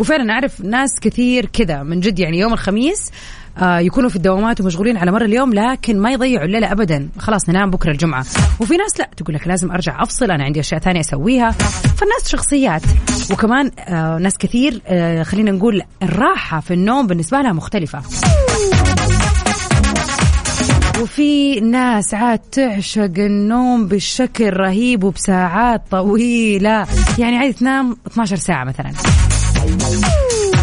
وفعلا 0.00 0.32
أعرف 0.32 0.60
ناس 0.60 1.00
كثير 1.00 1.46
كذا 1.46 1.82
من 1.82 2.00
جد 2.00 2.18
يعني 2.18 2.38
يوم 2.38 2.52
الخميس 2.52 3.10
آه 3.58 3.78
يكونوا 3.78 4.10
في 4.10 4.16
الدوامات 4.16 4.60
ومشغولين 4.60 4.96
على 4.96 5.12
مر 5.12 5.24
اليوم 5.24 5.54
لكن 5.54 5.98
ما 5.98 6.10
يضيعوا 6.10 6.44
الليلة 6.44 6.72
ابدا. 6.72 7.08
خلاص 7.18 7.48
ننام 7.48 7.70
بكرة 7.70 7.90
الجمعة. 7.90 8.26
وفي 8.60 8.76
ناس 8.76 9.00
لا 9.00 9.08
تقول 9.16 9.34
لك 9.34 9.48
لازم 9.48 9.70
أرجع 9.72 10.02
أفصل 10.02 10.30
أنا 10.30 10.44
عندي 10.44 10.60
أشياء 10.60 10.80
ثانية 10.80 11.00
أسويها. 11.00 11.50
فالناس 11.96 12.28
شخصيات. 12.28 12.82
وكمان 13.30 13.70
آه 13.78 14.18
ناس 14.18 14.38
كثير 14.38 14.80
آه 14.86 15.22
خلينا 15.22 15.50
نقول 15.50 15.82
الراحة 16.02 16.60
في 16.60 16.74
النوم 16.74 17.06
بالنسبة 17.06 17.40
لها 17.40 17.52
مختلفة. 17.52 18.02
وفي 21.02 21.60
ناس 21.60 22.14
عاد 22.14 22.38
تعشق 22.38 23.02
النوم 23.18 23.88
بشكل 23.88 24.52
رهيب 24.52 25.04
وبساعات 25.04 25.82
طويلة. 25.90 26.86
يعني 27.18 27.36
عادي 27.36 27.52
تنام 27.52 27.96
12 28.06 28.36
ساعة 28.36 28.64
مثلا. 28.64 28.92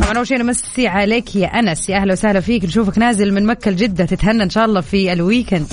طبعا 0.02 0.18
أول 0.18 0.28
شيء 0.28 0.38
نمسي 0.38 0.88
عليك 0.88 1.36
يا 1.36 1.48
أنس. 1.48 1.90
يا 1.90 1.98
أهلا 1.98 2.14
وسهلا 2.14 2.40
فيك. 2.40 2.66
نشوفك 2.66 2.98
نازل 2.98 3.34
من 3.34 3.46
مكة 3.46 3.72
لجدة. 3.72 4.06
تتهنى 4.06 4.44
إن 4.44 4.50
شاء 4.50 4.66
الله 4.66 4.82
في 4.82 5.14
الويكند. 5.14 5.68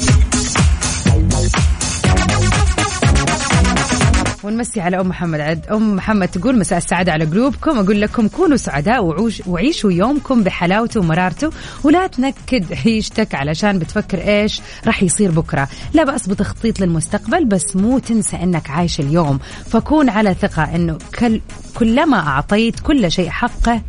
ونمسي 4.45 4.81
على 4.81 5.01
أم 5.01 5.09
محمد 5.09 5.41
عد 5.41 5.67
أم 5.67 5.97
محمد 5.97 6.29
تقول 6.29 6.59
مساء 6.59 6.79
السعادة 6.79 7.13
على 7.13 7.25
قلوبكم. 7.25 7.79
أقول 7.79 8.01
لكم 8.01 8.29
كونوا 8.29 8.57
سعداء 8.57 9.05
وعوش 9.05 9.43
وعيشوا 9.47 9.93
يومكم 9.93 10.43
بحلاوته 10.43 11.01
ومرارته 11.01 11.51
ولا 11.85 12.07
تنكد 12.07 12.73
عيشتك 12.73 13.35
علشان 13.35 13.79
بتفكر 13.79 14.29
إيش 14.29 14.61
راح 14.87 15.03
يصير 15.03 15.31
بكرة. 15.31 15.69
لا 15.95 16.05
بأس 16.05 16.27
بتخطيط 16.27 16.81
للمستقبل 16.81 17.45
بس 17.45 17.77
مو 17.77 17.99
تنسى 17.99 18.37
إنك 18.37 18.71
عايش 18.71 19.01
اليوم. 19.01 19.39
فكون 19.71 20.09
على 20.09 20.35
ثقة 20.35 20.75
إنه 20.75 20.99
كل 21.19 21.41
كلما 21.75 22.19
أعطيت 22.19 22.81
كل 22.81 23.13
شيء 23.13 23.31
حقه 23.31 23.83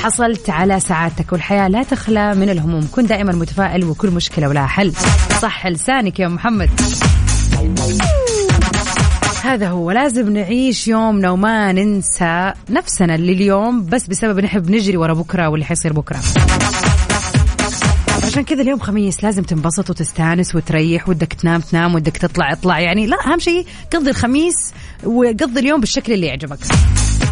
حصلت 0.00 0.50
على 0.50 0.80
سعادتك 0.80 1.32
والحياة 1.32 1.68
لا 1.68 1.82
تخلى 1.82 2.34
من 2.34 2.50
الهموم. 2.50 2.88
كن 2.92 3.06
دائما 3.06 3.32
متفائل 3.32 3.84
وكل 3.84 4.10
مشكلة 4.10 4.48
ولها 4.48 4.66
حل. 4.66 4.92
صح 5.42 5.66
لسانك 5.66 6.20
يا 6.20 6.28
محمد. 6.28 6.70
هذا 9.44 9.68
هو. 9.68 9.90
لازم 9.90 10.32
نعيش 10.32 10.88
يومنا 10.88 11.30
وما 11.30 11.72
ننسى 11.72 12.52
نفسنا 12.70 13.16
لليوم 13.16 13.86
بس 13.86 14.06
بسبب 14.06 14.40
نحب 14.40 14.70
نجري 14.70 14.96
ورا 14.96 15.14
بكرة 15.14 15.48
واللي 15.48 15.64
حيصير 15.66 15.92
بكرة. 15.92 16.18
عشان 18.24 18.42
كذا 18.42 18.62
اليوم 18.62 18.78
خميس 18.78 19.24
لازم 19.24 19.42
تنبسط 19.42 19.90
وتستانس 19.90 20.54
وتريح 20.54 21.08
ودك 21.08 21.32
تنام 21.32 21.60
تنام 21.60 21.94
ودك 21.94 22.16
تطلع 22.16 22.52
اطلع. 22.52 22.80
يعني 22.80 23.06
لا 23.06 23.16
أهم 23.26 23.38
شيء 23.38 23.66
قضي 23.92 24.10
الخميس 24.10 24.72
وقضي 25.04 25.60
اليوم 25.60 25.80
بالشكل 25.80 26.12
اللي 26.12 26.26
يعجبك. 26.26 26.58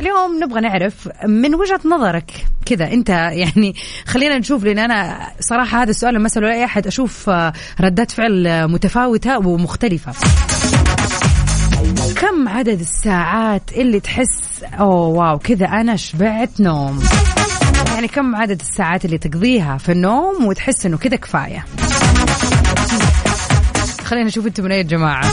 اليوم 0.00 0.45
نبغى 0.45 0.61
نعرف 0.61 1.09
من 1.27 1.55
وجهة 1.55 1.81
نظرك 1.85 2.31
كذا. 2.67 2.93
أنت 2.93 3.09
يعني 3.09 3.75
خلينا 4.07 4.38
نشوف 4.38 4.65
لأن 4.65 4.79
أنا 4.79 5.29
صراحة 5.41 5.83
هذا 5.83 5.91
السؤال 5.91 6.15
لما 6.15 6.27
أسأله 6.27 6.49
لأي 6.49 6.65
أحد 6.65 6.87
أشوف 6.87 7.31
ردات 7.81 8.11
فعل 8.11 8.69
متفاوتة 8.69 9.38
ومختلفة. 9.38 10.12
كم 12.21 12.49
عدد 12.49 12.81
الساعات 12.81 13.63
اللي 13.73 14.01
تحس 14.01 14.65
أوه 14.79 15.07
واو 15.07 15.39
كذا 15.39 15.67
أنا 15.67 15.97
شبعت 15.97 16.61
نوم؟ 16.61 17.03
يعني 17.95 18.09
كم 18.09 18.37
عدد 18.37 18.61
الساعات 18.61 19.05
اللي 19.05 19.19
تقضيها 19.19 19.79
في 19.79 19.93
النوم 19.93 20.47
وتحس 20.47 20.87
إنه 20.87 20.97
كذا 20.97 21.17
كفاية؟ 21.17 21.65
خلينا 24.05 24.27
نشوف 24.27 24.47
أنتم 24.47 24.65
من 24.65 24.73
أي 24.73 24.85
جماعة 24.85 25.33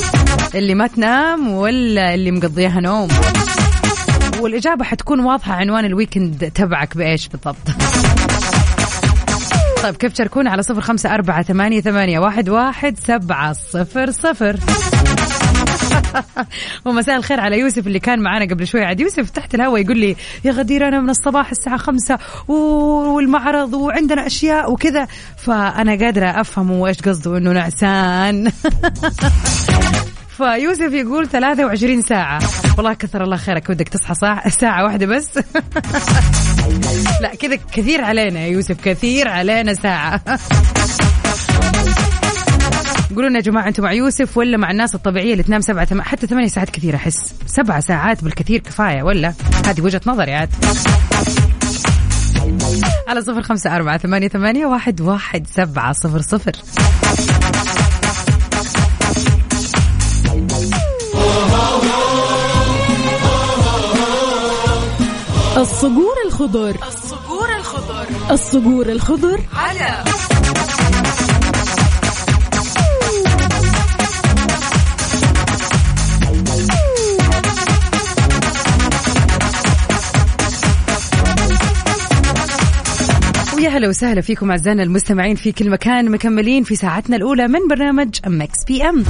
اللي 0.56 0.75
ما 0.75 0.88
تنام 0.88 1.48
ولا 1.48 2.13
اللي 2.13 2.32
مقضيها 2.32 2.80
نوم؟ 2.80 3.08
والإجابة 4.39 4.84
حتكون 4.84 5.20
واضحة 5.20 5.54
عنوان 5.54 5.86
الويكند 5.86 6.51
تبعك 6.56 6.98
بإيش 6.98 7.27
بالضبط. 7.27 7.58
طيب 9.84 9.96
كيف 9.96 10.13
تشاركونا 10.13 10.51
على 10.51 10.63
صفر 10.63 10.82
خمسة 10.82 11.13
أربعة 11.13 11.44
ثمانية, 11.44 11.82
ثمانية 11.82 12.20
واحد, 12.20 12.50
واحد 12.50 12.98
سبعة 13.00 13.54
صفر 13.54 14.12
صفر؟ 14.12 14.60
ومساء 16.86 17.17
الخير 17.17 17.39
على 17.39 17.60
يوسف 17.60 17.88
اللي 17.88 18.00
كان 18.00 18.19
معنا 18.19 18.45
قبل 18.45 18.67
شوي. 18.67 18.84
عاد 18.84 19.00
يوسف 19.00 19.29
تحت 19.29 19.55
الهواء 19.55 19.81
يقول 19.81 19.98
لي 19.98 20.15
يا 20.45 20.51
غدير 20.51 20.88
أنا 20.88 21.00
من 21.01 21.10
الصباح 21.10 21.50
الساعة 21.50 21.77
خمسة 21.77 22.17
والمعرض 22.48 23.74
وعندنا 23.74 24.27
أشياء 24.27 24.72
وكذا. 24.72 25.07
فأنا 25.38 25.95
قادرة 26.05 26.41
أفهم 26.41 26.72
وإيش 26.72 27.01
قصده 27.01 27.38
إنه 27.38 27.51
نعسان. 27.51 28.51
فيوسف 30.38 30.93
يقول 30.93 31.27
23 31.29 32.01
ساعة. 32.01 32.39
والله 32.77 32.93
كثر 32.93 33.24
الله 33.24 33.38
خيرك 33.38 33.69
ودك 33.69 33.89
تصحى 33.89 34.13
ساعة 34.13 34.50
ساعة 34.50 34.84
واحدة 34.84 35.05
بس. 35.05 35.29
لا 37.22 37.36
كذا 37.36 37.55
كثير 37.55 38.03
علينا 38.03 38.39
يا 38.39 38.48
يوسف 38.48 38.81
كثير 38.81 39.27
علينا 39.27 39.74
ساعة. 39.74 40.22
قولوا 43.15 43.29
لنا 43.29 43.39
يا 43.39 43.43
جماعة 43.43 43.67
أنتم 43.67 43.83
مع 43.83 43.91
يوسف 43.91 44.38
ولا 44.38 44.57
مع 44.57 44.71
الناس 44.71 44.95
الطبيعية 44.95 45.31
اللي 45.31 45.43
تنام 45.43 45.62
سبعة 45.62 45.85
ثم... 45.85 46.01
حتى 46.01 46.27
ثمانية 46.27 46.47
ساعات 46.47 46.69
كثير 46.69 46.95
أحس. 46.95 47.33
سبعة 47.47 47.79
ساعات 47.79 48.24
بالكثير 48.24 48.59
كفاية 48.59 49.03
ولا؟ 49.03 49.33
هذه 49.65 49.81
وجهة 49.81 50.01
نظري 50.05 50.33
عاد. 50.33 50.50
على 53.07 53.21
صفر 53.21 53.41
خمسة 53.41 53.75
أربعة 53.75 53.97
ثمانية, 53.97 54.27
ثمانية 54.27 54.65
واحد, 54.65 55.01
واحد 55.01 55.47
سبعة 55.47 55.93
صفر 55.93 56.21
صفر. 56.21 56.51
الصقور 65.57 66.15
الخضر. 66.25 66.77
الصقور 66.88 67.55
الخضر. 67.55 68.07
الصقور 68.31 68.89
الخضر. 68.89 69.39
على 69.55 70.03
ويا 83.65 83.77
هلا 83.77 83.89
وسهلا 83.89 84.22
فيكم 84.22 84.51
أعزائنا 84.51 84.84
المستمعين 84.84 85.36
في 85.36 85.51
كل 85.51 85.69
مكان 85.69 86.12
مكملين 86.12 86.63
في 86.63 86.75
ساعتنا 86.75 87.15
الأولى 87.15 87.48
من 87.48 87.60
برنامج 87.69 88.19
Mix 88.27 88.63
PM 88.67 89.03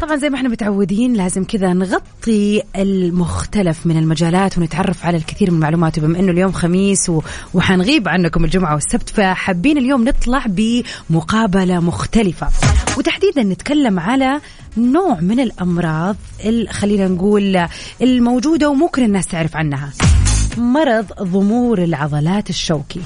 طبعا 0.00 0.16
زي 0.16 0.30
ما 0.30 0.36
إحنا 0.36 0.48
متعودين 0.48 1.14
لازم 1.14 1.44
كذا 1.44 1.72
نغطي 1.72 2.62
المختلف 2.76 3.86
من 3.86 3.96
المجالات 3.98 4.58
ونتعرف 4.58 5.06
على 5.06 5.16
الكثير 5.16 5.50
من 5.50 5.56
المعلومات. 5.56 5.98
وبما 5.98 6.18
إنه 6.18 6.32
اليوم 6.32 6.52
خميس. 6.52 7.12
وحنغيب 7.54 8.08
عنكم 8.08 8.44
الجمعة 8.44 8.74
والسبت 8.74 9.08
فحابين 9.08 9.78
اليوم 9.78 10.08
نطلع 10.08 10.44
بمقابلة 10.46 11.80
مختلفة. 11.80 12.48
وتحديدا 12.98 13.42
نتكلم 13.42 14.00
على 14.00 14.40
نوع 14.76 15.20
من 15.20 15.40
الأمراض 15.40 16.16
خلينا 16.70 17.08
نقول 17.08 17.66
الموجودة 18.02 18.68
وممكن 18.68 19.04
الناس 19.04 19.26
تعرف 19.26 19.56
عنها. 19.56 19.92
مرض 20.58 21.06
ضمور 21.22 21.78
العضلات 21.78 22.50
الشوكي. 22.50 23.00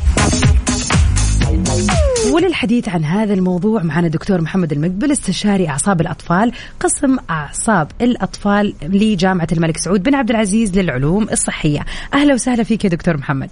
وللحديث 2.34 2.88
عن 2.88 3.04
هذا 3.04 3.34
الموضوع 3.34 3.82
معنا 3.82 4.06
الدكتور 4.06 4.40
محمد 4.40 4.72
المقبل 4.72 5.12
استشاري 5.12 5.68
أعصاب 5.68 6.00
الأطفال 6.00 6.52
قسم 6.80 7.16
أعصاب 7.30 7.88
الأطفال 8.00 8.74
لجامعة 8.82 9.48
الملك 9.52 9.76
سعود 9.76 10.02
بن 10.02 10.14
عبد 10.14 10.30
العزيز 10.30 10.78
للعلوم 10.78 11.22
الصحية. 11.22 11.80
أهلا 12.14 12.34
وسهلا 12.34 12.62
فيك 12.62 12.84
يا 12.84 12.90
دكتور 12.90 13.16
محمد. 13.16 13.50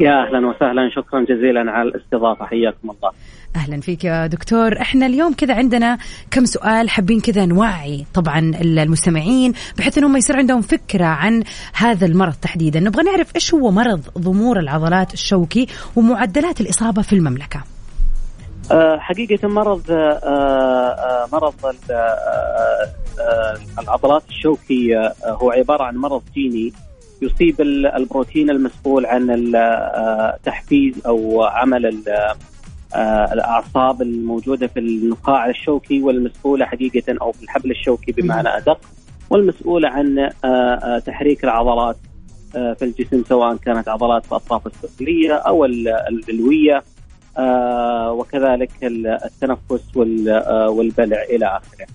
يا 0.00 0.26
أهلا 0.26 0.46
وسهلا 0.46 0.90
شكرا 0.96 1.20
جزيلا 1.20 1.70
على 1.70 1.88
الاستضافة 1.88 2.46
حياكم 2.46 2.90
الله. 2.90 3.10
أهلا 3.56 3.80
فيك 3.80 4.04
يا 4.04 4.26
دكتور. 4.26 4.80
إحنا 4.80 5.06
اليوم 5.06 5.32
كذا 5.32 5.54
عندنا 5.54 5.98
كم 6.30 6.44
سؤال 6.44 6.90
حابين 6.90 7.20
كذا 7.20 7.46
نوعي 7.46 8.06
طبعا 8.14 8.38
المستمعين 8.38 9.52
بحيث 9.78 9.98
إنهم 9.98 10.16
يصير 10.16 10.36
عندهم 10.36 10.60
فكرة 10.60 11.04
عن 11.04 11.44
هذا 11.74 12.06
المرض 12.06 12.34
تحديدا. 12.42 12.80
نبغى 12.80 13.02
نعرف 13.02 13.34
إيش 13.34 13.54
هو 13.54 13.70
مرض 13.70 14.00
ضمور 14.18 14.58
العضلات 14.58 15.14
الشوكي 15.14 15.66
ومعدلات 15.96 16.60
الإصابة 16.60 17.02
في 17.02 17.12
المملكة. 17.12 17.64
أه 18.72 18.98
حقيقة 18.98 19.48
مرض 19.48 19.90
أه 19.90 19.94
أه 19.94 21.28
مرض 21.32 21.54
العضلات 23.78 24.22
الشوكية 24.28 25.14
هو 25.26 25.50
عبارة 25.50 25.84
عن 25.84 25.96
مرض 25.96 26.22
جيني 26.34 26.72
يصيب 27.22 27.60
البروتين 27.96 28.50
المسؤول 28.50 29.06
عن 29.06 29.52
تحفيز 30.44 31.06
أو 31.06 31.44
عمل 31.44 32.02
الأعصاب 33.32 34.02
الموجودة 34.02 34.66
في 34.66 34.80
النقاع 34.80 35.48
الشوكي 35.48 36.02
والمسؤولة 36.02 36.64
حقيقة 36.66 37.14
أو 37.22 37.32
في 37.32 37.42
الحبل 37.42 37.70
الشوكي 37.70 38.12
بمعنى 38.12 38.48
أدق 38.56 38.80
والمسؤولة 39.30 39.88
عن 39.88 40.30
تحريك 41.06 41.44
العضلات 41.44 41.96
في 42.52 42.82
الجسم 42.82 43.24
سواء 43.28 43.56
كانت 43.56 43.88
عضلات 43.88 44.26
في 44.26 44.32
الأطراف 44.32 44.66
السفلية 44.66 45.32
أو 45.32 45.64
العلويه 45.64 46.82
وكذلك 48.10 48.70
التنفس 49.24 49.96
والبلع 49.96 51.22
إلى 51.22 51.46
آخره. 51.46 51.86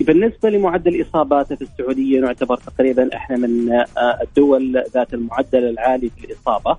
بالنسبة 0.00 0.50
لمعدل 0.50 1.02
اصاباته 1.02 1.56
في 1.56 1.62
السعودية 1.62 2.20
نعتبر 2.20 2.56
تقريبا 2.56 3.16
إحنا 3.16 3.36
من 3.36 3.84
الدول 4.22 4.84
ذات 4.94 5.14
المعدل 5.14 5.64
العالي 5.68 6.10
في 6.10 6.26
الإصابة. 6.26 6.76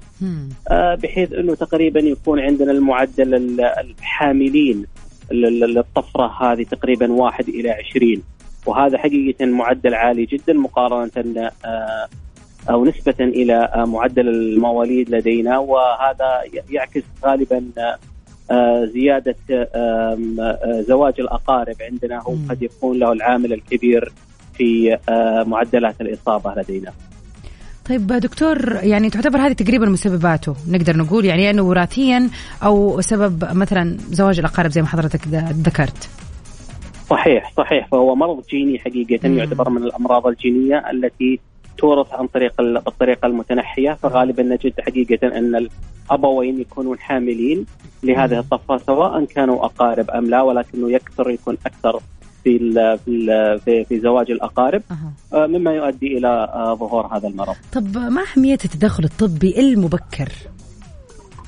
بحيث 0.96 1.34
إنه 1.34 1.56
تقريبا 1.56 2.00
يكون 2.00 2.40
عندنا 2.40 2.72
المعدل 2.72 3.60
الحاملين 3.62 4.86
للطفرة 5.32 6.32
هذه 6.42 6.64
تقريبا 6.64 7.12
واحد 7.12 7.50
إلى 7.50 7.70
عشرين. 7.70 8.24
وهذا 8.66 8.98
حقيقة 8.98 9.46
معدل 9.46 9.94
عالي 9.94 10.26
جدا 10.26 10.54
مقارنة 10.54 11.52
أو 12.70 12.86
نسبة 12.86 13.16
إلى 13.20 13.86
معدل 13.88 14.30
المواليد 14.30 15.10
لدينا. 15.10 15.58
وهذا 15.58 16.42
يعكس 16.70 17.04
غالبا 17.26 17.72
زيادة 18.94 19.36
زواج 20.88 21.14
الأقارب 21.20 21.76
عندنا 21.82 22.22
هو 22.22 22.36
قد 22.50 22.64
يكون 22.64 23.00
له 23.00 23.12
العامل 23.12 23.54
الكبير 23.54 24.12
في 24.54 24.98
معدلات 25.48 26.02
الإصابة 26.02 26.54
لدينا. 26.58 26.92
طيب 27.90 28.08
دكتور 28.08 28.76
يعني 28.84 29.10
تعتبر 29.10 29.40
هذه 29.40 29.54
تقريبا 29.54 29.86
مسبباته 29.86 30.56
نقدر 30.70 30.98
نقول 30.98 31.26
يعني 31.26 31.50
أنه 31.50 31.62
وراثيا 31.62 32.30
أو 32.64 33.02
سبب 33.02 33.46
مثلا 33.54 33.98
زواج 34.10 34.40
الأقارب 34.40 34.72
زي 34.72 34.82
ما 34.82 34.88
حضرتك 34.88 35.28
ذكرت. 35.68 36.10
صحيح 37.10 37.52
صحيح. 37.58 37.88
فهو 37.92 38.16
مرض 38.16 38.44
جيني 38.50 38.80
حقيقة 38.80 39.30
مم. 39.30 39.38
يعتبر 39.38 39.70
من 39.70 39.84
الأمراض 39.84 40.28
الجينية 40.28 40.84
التي 40.92 41.40
تورث 41.78 42.14
عن 42.14 42.28
طريق 42.28 42.62
بالطريقة 42.62 43.26
المتنحية 43.26 43.94
فغالبا 43.94 44.44
نجد 44.44 44.74
حقيقة 44.80 45.28
أن 45.28 45.56
الأبوين 45.56 46.62
يكونون 46.62 47.00
حاملين 47.00 47.66
لهذه 48.04 48.40
الطفرة 48.40 48.78
سواء 48.78 49.26
كانوا 49.26 49.66
أقارب 49.66 50.10
أم 50.10 50.26
لا 50.26 50.42
ولكنه 50.42 50.92
يكثر 50.92 51.30
يكون 51.30 51.58
أكثر 51.66 52.00
في 52.44 52.60
في 53.06 53.60
في, 53.66 53.84
في 53.84 54.00
زواج 54.00 54.32
الأقارب 54.32 54.82
أه. 55.34 55.48
مما 55.48 55.72
يؤدي 55.72 56.18
إلى 56.18 56.50
ظهور 56.80 57.18
هذا 57.18 57.28
المرض. 57.28 57.56
طب 57.74 57.98
ما 57.98 58.22
أهمية 58.22 58.54
التدخل 58.66 59.04
الطبي 59.04 59.60
المبكر؟ 59.60 60.30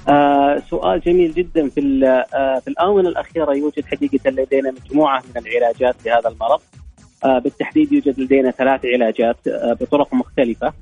آه 0.09 0.61
سؤال 0.69 0.99
جميل 0.99 1.33
جدا 1.33 1.69
في 1.69 2.05
آه 2.33 2.59
في 2.59 2.67
الآونة 2.67 3.09
الأخيرة 3.09 3.53
يوجد 3.53 3.85
حقيقة 3.85 4.29
لدينا 4.29 4.71
مجموعة 4.71 5.23
من 5.35 5.41
العلاجات 5.41 5.95
لهذا 6.05 6.29
المرض 6.29 6.59
آه 6.59 6.76
بالتحديد 7.23 7.91
يوجد 7.91 8.19
لدينا 8.19 8.51
ثلاث 8.51 8.86
علاجات 8.86 9.47
آه 9.47 9.73
بطرق 9.73 10.13
مختلفة 10.13 10.73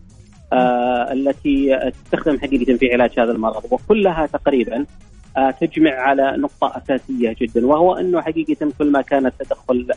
آه 0.54 1.14
التي 1.14 1.80
تستخدم 1.92 2.40
حقيقه 2.40 2.78
في 2.78 2.94
علاج 2.94 3.20
هذا 3.20 3.32
المرض. 3.32 3.64
وكلها 3.72 4.26
تقريبا 4.26 4.86
آه 5.38 5.52
تجمع 5.52 5.92
على 5.92 6.36
نقطة 6.38 6.78
أساسية 6.78 7.36
جدا 7.42 7.68
وهو 7.68 7.94
أنه 7.94 8.22
حقيقه 8.22 8.72
كل 8.80 8.92
ما 8.92 9.02
كان 9.02 9.26
التدخل 9.26 9.88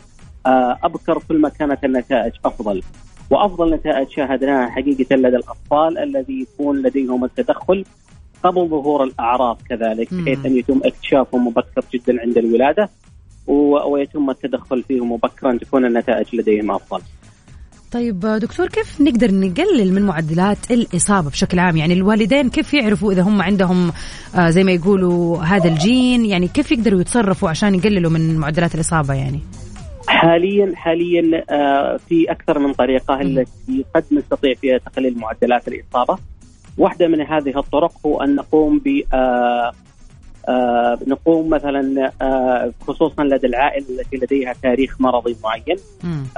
آه 0.46 0.79
أبكر 0.83 1.22
كل 1.29 1.38
ما 1.40 1.48
كانت 1.48 1.85
النتائج 1.85 2.33
أفضل. 2.44 2.83
وأفضل 3.31 3.74
نتائج 3.74 4.09
شاهدناها 4.09 4.70
حقيقه 4.70 5.16
لدى 5.16 5.37
الأطفال 5.37 5.98
الذي 5.98 6.40
يكون 6.40 6.83
لديهم 6.83 7.24
التدخل 7.24 7.85
قبل 8.42 8.68
ظهور 8.68 9.05
الأعراض 9.05 9.59
كذلك 9.68 10.14
بحيث 10.14 10.46
أن 10.46 10.57
يتم 10.57 10.81
اكتشافهم 10.85 11.46
مبكر 11.46 11.85
جدا 11.94 12.20
عند 12.20 12.38
الولادة. 12.38 12.88
ويتم 13.48 14.30
التدخل 14.30 14.82
فيهم 14.82 15.12
مبكرا 15.12 15.58
تكون 15.58 15.84
النتائج 15.84 16.37
لديهم 16.37 16.70
أفضل. 16.70 17.00
طيب 17.92 18.20
دكتور 18.20 18.68
كيف 18.68 19.00
نقدر 19.00 19.34
نقلل 19.34 19.92
من 19.92 20.02
معدلات 20.02 20.70
الإصابة 20.70 21.30
بشكل 21.30 21.58
عام؟ 21.58 21.76
يعني 21.76 21.94
الوالدين 21.94 22.50
كيف 22.50 22.74
يعرفوا 22.74 23.12
إذا 23.12 23.22
هم 23.22 23.42
عندهم 23.42 23.92
آه 24.37 24.50
زي 24.50 24.64
ما 24.64 24.72
يقولوا 24.72 25.38
هذا 25.38 25.68
الجين؟ 25.68 26.24
يعني 26.24 26.48
كيف 26.48 26.72
يقدروا 26.72 27.00
يتصرفوا 27.00 27.48
عشان 27.48 27.74
يقللوا 27.74 28.11
من 28.11 28.38
معدلات 28.38 28.74
الإصابة 28.74 29.14
يعني؟ 29.14 29.40
حاليا 30.08 30.72
حاليا 30.76 31.44
آه 31.50 31.96
في 32.08 32.30
أكثر 32.30 32.58
من 32.58 32.72
طريقة 32.72 33.20
التي 33.20 33.84
قد 33.94 34.04
نستطيع 34.12 34.54
فيها 34.54 34.78
تقليل 34.78 35.18
معدلات 35.18 35.68
الإصابة. 35.68 36.18
واحدة 36.78 37.08
من 37.08 37.20
هذه 37.20 37.58
الطرق 37.58 37.92
هو 38.06 38.22
أن 38.22 38.34
نقوم 38.34 38.78
ب 38.78 39.02
آه 40.48 40.98
نقوم 41.06 41.48
مثلا 41.50 42.12
آه 42.22 42.72
خصوصا 42.87 43.24
لدى 43.24 43.46
العائلة 43.46 43.87
التي 43.90 44.16
لديها 44.16 44.54
تاريخ 44.62 45.00
مرضي 45.00 45.37
معين. 45.44 45.76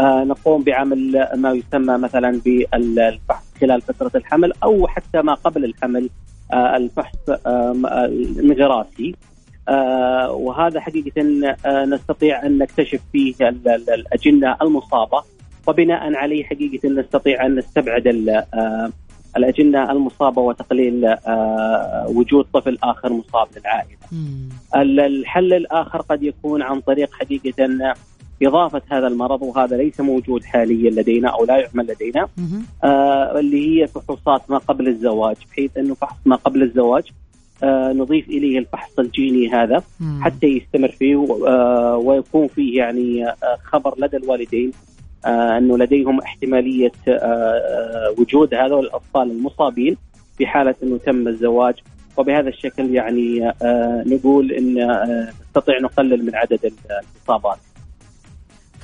آه 0.00 0.24
نقوم 0.24 0.62
بعمل 0.62 1.28
ما 1.36 1.52
يسمى 1.52 1.98
مثلا 1.98 2.40
بالفحص 2.44 3.44
خلال 3.60 3.80
فترة 3.80 4.10
الحمل 4.14 4.52
أو 4.62 4.86
حتى 4.86 5.22
ما 5.22 5.34
قبل 5.34 5.64
الحمل 5.64 6.10
الفحص 6.54 7.16
المغراسي 7.46 9.14
آه 9.68 10.32
وهذا 10.32 10.80
حقيقة 10.80 11.22
نستطيع 11.84 12.46
أن 12.46 12.58
نكتشف 12.58 13.00
فيه 13.12 13.34
الأجنة 13.94 14.56
المصابة. 14.62 15.22
وبناء 15.66 16.14
عليه 16.14 16.44
حقيقة 16.44 16.88
نستطيع 16.88 17.46
أن 17.46 17.54
نستبعد 17.54 18.08
الأجنة 19.36 19.92
المصابة 19.92 20.42
وتقليل 20.42 21.04
آه 21.04 22.06
وجود 22.08 22.46
طفل 22.52 22.78
آخر 22.82 23.12
مصاب 23.12 23.48
للعائلة 23.56 23.96
الحل 25.06 25.52
الآخر 25.54 26.00
قد 26.00 26.22
يكون 26.22 26.62
عن 26.62 26.80
طريق 26.80 27.12
حقيقة 27.12 27.94
إضافة 28.42 28.82
هذا 28.90 29.06
المرض 29.06 29.42
وهذا 29.42 29.76
ليس 29.76 30.00
موجود 30.00 30.44
حاليا 30.44 30.90
لدينا 30.90 31.28
أو 31.28 31.44
لا 31.44 31.56
يعمل 31.56 31.86
لدينا. 31.86 32.28
آه 32.84 33.38
اللي 33.40 33.82
هي 33.82 33.86
فحوصات 33.86 34.50
ما 34.50 34.58
قبل 34.58 34.88
الزواج. 34.88 35.36
بحيث 35.50 35.76
أنه 35.76 35.94
فحص 35.94 36.16
ما 36.26 36.36
قبل 36.36 36.62
الزواج 36.62 37.04
آه 37.62 37.92
نضيف 37.92 38.28
إليه 38.28 38.58
الفحص 38.58 38.98
الجيني 38.98 39.48
هذا 39.48 39.82
حتى 40.20 40.46
يستمر 40.46 40.88
فيه 40.88 41.26
آه 41.46 41.96
ويكون 41.96 42.48
فيه 42.48 42.78
يعني 42.78 43.28
آه 43.28 43.36
خبر 43.64 43.94
لدى 43.98 44.16
الوالدين. 44.16 44.72
أنه 45.26 45.78
لديهم 45.78 46.20
احتمالية 46.20 46.92
آه 47.08 47.10
آه 47.10 48.14
وجود 48.18 48.54
هذول 48.54 48.84
الأطفال 48.84 49.30
المصابين 49.30 49.96
في 50.38 50.46
حالة 50.46 50.74
أنه 50.82 50.98
تم 50.98 51.28
الزواج 51.28 51.74
وبهذا 52.16 52.48
الشكل 52.48 52.94
يعني 52.94 53.52
نقول 54.06 54.52
إن 54.52 54.74
نستطيع 55.40 55.78
نقلل 55.82 56.26
من 56.26 56.34
عدد 56.34 56.58
الاصابات. 56.64 57.58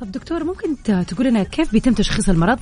طب 0.01 0.13
دكتور 0.13 0.45
ممكن 0.45 0.77
تقول 1.09 1.27
لنا 1.27 1.43
كيف 1.43 1.73
بيتم 1.73 1.93
تشخيص 1.93 2.29
المرض 2.29 2.59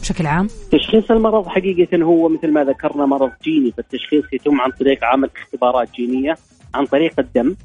بشكل 0.00 0.26
عام؟ 0.26 0.46
تشخيص 0.72 1.10
المرض 1.10 1.46
حقيقة 1.46 2.02
هو 2.02 2.28
مثل 2.28 2.50
ما 2.52 2.64
ذكرنا 2.64 3.06
مرض 3.06 3.30
جيني 3.44 3.72
فالتشخيص 3.72 4.24
يتم 4.32 4.60
عن 4.60 4.70
طريق 4.70 5.04
عمل 5.04 5.30
اختبارات 5.36 5.88
جينية 5.94 6.34
عن 6.74 6.86
طريق 6.86 7.12
الدم 7.18 7.56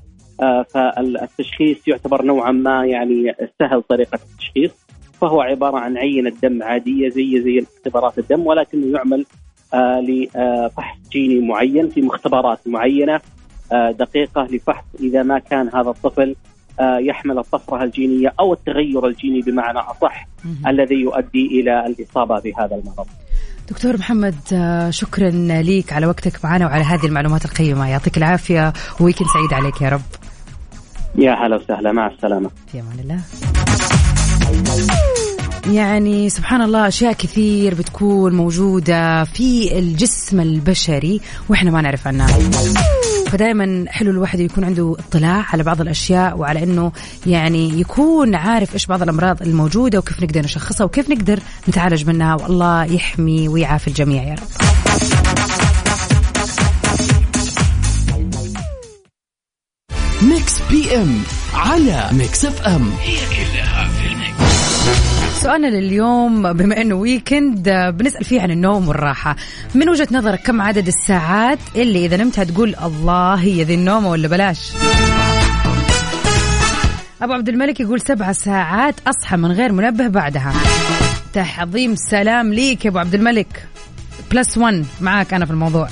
فالتشخيص 0.73 1.87
يعتبر 1.87 2.25
نوعا 2.25 2.51
ما 2.51 2.85
يعني 2.85 3.35
سهل 3.59 3.81
طريقة 3.81 4.19
التشخيص 4.31 4.71
فهو 5.21 5.41
عبارة 5.41 5.77
عن 5.77 5.97
عينة 5.97 6.33
دم 6.43 6.63
عادية 6.63 7.09
زي 7.09 7.41
زي 7.41 7.65
اختبارات 7.77 8.19
الدم 8.19 8.47
ولكنه 8.47 8.97
يعمل 8.97 9.25
لفحص 10.01 10.97
جيني 11.11 11.47
معين 11.47 11.89
في 11.89 12.01
مختبرات 12.01 12.59
معينة 12.65 13.21
دقيقة 13.73 14.43
لفحص 14.51 14.85
إذا 14.99 15.23
ما 15.23 15.39
كان 15.39 15.69
هذا 15.75 15.89
الطفل 15.89 16.35
يحمل 16.81 17.39
الطفرة 17.39 17.83
الجينية 17.83 18.33
أو 18.39 18.53
التغير 18.53 19.07
الجيني 19.07 19.41
بمعنى 19.41 19.79
أصح 19.79 20.27
الذي 20.67 20.95
يؤدي 20.95 21.45
إلى 21.45 21.85
الإصابة 21.85 22.39
بهذا 22.39 22.75
المرض. 22.75 23.07
دكتور 23.69 23.97
محمد 23.97 24.35
شكرا 24.89 25.29
ليك 25.61 25.93
على 25.93 26.05
وقتك 26.05 26.45
معنا 26.45 26.65
وعلى 26.65 26.83
هذه 26.83 27.05
المعلومات 27.05 27.45
القيمة 27.45 27.89
يعطيك 27.89 28.17
العافية 28.17 28.73
ويكند 28.99 29.27
سعيد 29.27 29.53
عليك 29.53 29.81
يا 29.81 29.89
رب. 29.89 30.01
يا 31.15 31.33
هلا 31.33 31.55
وسهلا 31.55 31.91
مع 31.91 32.07
السلامة. 32.07 32.49
في 32.71 32.79
أمان 32.79 32.99
الله. 32.99 33.19
يعني 35.71 36.29
سبحان 36.29 36.61
الله 36.61 36.87
أشياء 36.87 37.13
كثير 37.13 37.75
بتكون 37.75 38.33
موجودة 38.33 39.23
في 39.23 39.79
الجسم 39.79 40.39
البشري 40.39 41.21
وإحنا 41.49 41.71
ما 41.71 41.81
نعرف 41.81 42.07
عنها. 42.07 42.27
فدائما 43.27 43.85
حلو 43.87 44.11
الواحد 44.11 44.39
يكون 44.39 44.63
عنده 44.63 44.95
اطلاع 44.99 45.45
على 45.53 45.63
بعض 45.63 45.81
الأشياء 45.81 46.37
وعلى 46.37 46.63
إنه 46.63 46.91
يعني 47.25 47.79
يكون 47.79 48.35
عارف 48.35 48.73
إيش 48.73 48.85
بعض 48.85 49.01
الأمراض 49.01 49.41
الموجودة 49.41 49.99
وكيف 49.99 50.23
نقدر 50.23 50.41
نشخصها 50.41 50.85
وكيف 50.85 51.09
نقدر 51.09 51.39
نتعالج 51.69 52.07
منها. 52.07 52.35
والله 52.35 52.85
يحمي 52.85 53.47
ويعافي 53.47 53.87
الجميع 53.87 54.23
يا 54.23 54.33
رب. 54.35 54.47
Mix 60.21 60.59
PM 60.71 61.21
على 61.53 62.09
Mix 62.11 62.45
FM. 62.45 62.91
هي 63.01 63.17
كلها. 63.29 63.68
سؤالنا 65.43 65.67
لليوم 65.67 66.53
بما 66.53 66.81
إنه 66.81 66.95
weekend 66.95 67.69
بنسأل 67.69 68.25
فيه 68.25 68.41
عن 68.41 68.51
النوم 68.51 68.87
والراحة. 68.87 69.35
من 69.75 69.89
وجهة 69.89 70.07
نظرك 70.11 70.41
كم 70.41 70.61
عدد 70.61 70.87
الساعات 70.87 71.59
اللي 71.75 72.05
إذا 72.05 72.17
نمت 72.17 72.39
تقول 72.39 72.75
الله 72.83 73.33
هي 73.33 73.63
ذي 73.63 73.73
النومة 73.73 74.09
ولا 74.09 74.27
بلاش؟ 74.27 74.71
أبو 77.21 77.33
عبد 77.33 77.49
الملك 77.49 77.79
يقول 77.79 78.01
سبع 78.01 78.31
ساعات 78.31 78.95
أصحى 79.07 79.37
من 79.37 79.51
غير 79.51 79.71
منبه 79.71 80.07
بعدها. 80.07 80.53
تحظيم 81.33 81.95
سلام 81.95 82.53
ليك 82.53 82.85
يا 82.85 82.89
أبو 82.89 82.99
عبد 82.99 83.15
الملك. 83.15 83.67
بلس 84.31 84.57
1 84.57 84.85
معاك 85.01 85.33
أنا 85.33 85.45
في 85.45 85.51
الموضوع. 85.51 85.87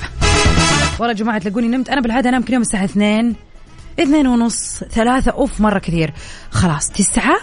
والله 0.98 1.08
يا 1.08 1.18
جماعة 1.18 1.38
تلاقوني 1.38 1.68
نمت. 1.68 1.88
أنا 1.88 2.00
بالعادة 2.00 2.28
أنام 2.28 2.42
كل 2.42 2.52
يوم 2.52 2.62
الساعة 2.62 2.84
2 2.84 3.34
اثنين 4.00 4.26
ونص 4.26 4.84
ثلاثة 4.90 5.30
أوف 5.30 5.60
مرة 5.60 5.78
كثير. 5.78 6.12
خلاص 6.50 6.90
تسعة؟ 6.90 7.36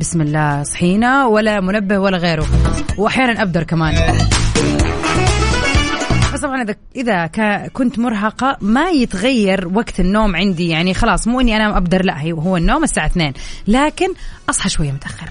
بسم 0.00 0.20
الله 0.20 0.62
صحينا 0.62 1.26
ولا 1.26 1.60
منبه 1.60 1.98
ولا 1.98 2.18
غيره. 2.18 2.46
وأحيانا 2.98 3.42
أبدر 3.42 3.62
كمان. 3.62 3.94
بس 6.34 6.40
طبعا 6.40 6.66
اذا 6.96 7.26
كنت 7.72 7.98
مرهقة 7.98 8.56
ما 8.60 8.90
يتغير 8.90 9.68
وقت 9.74 10.00
النوم 10.00 10.36
عندي. 10.36 10.68
يعني 10.68 10.94
خلاص 10.94 11.28
مو 11.28 11.40
إني 11.40 11.56
أنام 11.56 11.74
أبدر 11.74 12.04
لا 12.04 12.30
هو 12.30 12.56
النوم 12.56 12.84
الساعة 12.84 13.06
2 13.06 13.32
لكن 13.68 14.08
أصحى 14.50 14.68
شوية 14.68 14.92
متأخر. 14.92 15.28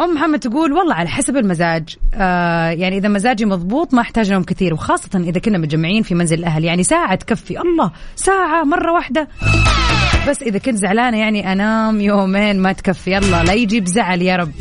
أم 0.00 0.14
محمد 0.14 0.38
تقول 0.38 0.72
والله 0.72 0.94
على 0.94 1.08
حسب 1.08 1.36
المزاج. 1.36 1.96
آه 2.14 2.70
يعني 2.70 2.98
إذا 2.98 3.08
مزاجي 3.08 3.44
مضبوط 3.44 3.94
ما 3.94 4.00
أحتاج 4.00 4.32
نوم 4.32 4.42
كثير. 4.42 4.74
وخاصة 4.74 5.10
إذا 5.14 5.40
كنا 5.40 5.58
متجمعين 5.58 6.02
في 6.02 6.14
منزل 6.14 6.38
الأهل. 6.38 6.64
يعني 6.64 6.82
ساعة 6.82 7.14
تكفي. 7.14 7.60
الله 7.60 7.90
ساعة 8.16 8.64
مرة 8.64 8.92
واحدة. 8.92 9.28
بس 10.28 10.42
إذا 10.42 10.58
كنت 10.58 10.76
زعلانة 10.76 11.18
يعني 11.18 11.52
أنام 11.52 12.00
يومين 12.00 12.58
ما 12.62 12.72
تكفي. 12.72 13.10
يلا 13.12 13.42
لا 13.44 13.52
يجيب 13.52 13.86
زعل 13.86 14.22
يا 14.22 14.36
رب. 14.36 14.52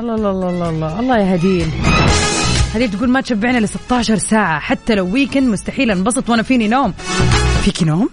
الله 0.00 0.14
الله 0.14 0.30
الله 0.30 0.50
الله 0.50 0.68
الله, 0.68 1.00
الله 1.00 1.18
يا 1.18 1.34
هديل. 1.34 1.66
هديل 2.74 2.90
تقول 2.90 3.08
ما 3.08 3.20
تشبعنا 3.20 3.58
ل 3.58 3.68
16 3.68 4.16
ساعة. 4.18 4.58
حتى 4.60 4.94
لو 4.94 5.12
ويكند 5.12 5.48
مستحيل 5.48 5.90
أنبسط 5.90 6.30
وأنا 6.30 6.42
فيني 6.42 6.68
نوم. 6.68 6.94
فيكي 7.64 7.84
نوم؟ 7.84 8.08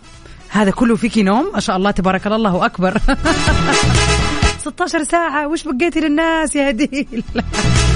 هذا 0.50 0.72
كله 0.72 0.96
فيكي 0.96 1.24
نوم؟ 1.24 1.52
ما 1.54 1.60
شاء 1.60 1.76
الله 1.78 1.92
تبارك 1.92 2.28
الله 2.28 2.36
الله 2.36 2.66
أكبر. 2.66 2.98
16 4.66 5.04
ساعة. 5.04 5.48
وش 5.48 5.64
بقيتي 5.64 6.00
للناس 6.00 6.56
يا 6.56 6.70
هديل؟ 6.70 7.24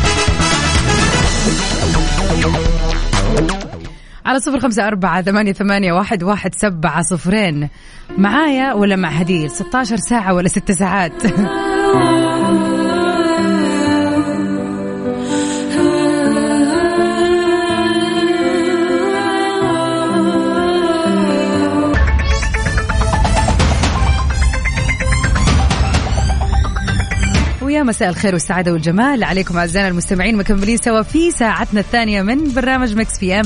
على 4.26 4.40
صفر 4.40 4.60
خمسة 4.60 4.88
أربعة 4.88 5.22
ثمانية, 5.22 5.54
ثمانية 5.54 5.94
واحد, 5.94 6.24
واحد 6.24 6.56
سبعة 6.56 7.02
صفرين. 7.02 7.70
معايا 8.18 8.74
ولا 8.74 8.96
مع 8.96 9.10
هديل؟ 9.10 9.50
16 9.50 9.98
ساعة 9.98 10.34
ولا 10.34 10.48
6 10.48 10.74
ساعات. 10.74 11.24
ويا 27.62 27.84
مساء 27.84 28.10
الخير 28.10 28.34
والسعادة 28.34 28.74
والجمال. 28.74 29.24
عليكم 29.24 29.58
أعزائنا 29.58 29.88
المستمعين 29.88 30.38
مكملين 30.38 30.78
سوا 30.78 31.02
في 31.02 31.32
ساعتنا 31.32 31.80
الثانية 31.80 32.22
من 32.22 32.54
برنامج 32.54 32.96
Mix 32.98 33.20
PM. 33.20 33.46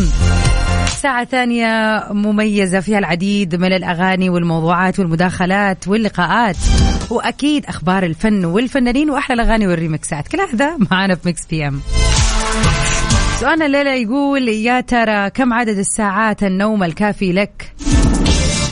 ساعة 0.99 1.25
ثانية 1.25 2.03
مميزة 2.12 2.79
فيها 2.79 2.99
العديد 2.99 3.55
من 3.55 3.73
الأغاني 3.73 4.29
والموضوعات 4.29 4.99
والمداخلات 4.99 5.88
واللقاءات 5.88 6.55
وأكيد 7.09 7.65
أخبار 7.65 8.03
الفن 8.03 8.45
والفنانين 8.45 9.09
وأحلى 9.09 9.43
الأغاني 9.43 9.67
والريمكسات 9.67 10.27
كل 10.27 10.39
هذا 10.39 10.77
معانا 10.91 11.15
في 11.15 11.29
Mix 11.29 11.45
PM 11.45 11.82
سؤالنا 13.39 13.65
الليلة 13.65 13.93
يقول 13.93 14.47
يا 14.47 14.81
ترى 14.81 15.29
كم 15.29 15.53
عدد 15.53 15.77
الساعات 15.77 16.43
النوم 16.43 16.83
الكافي 16.83 17.31
لك؟ 17.31 17.73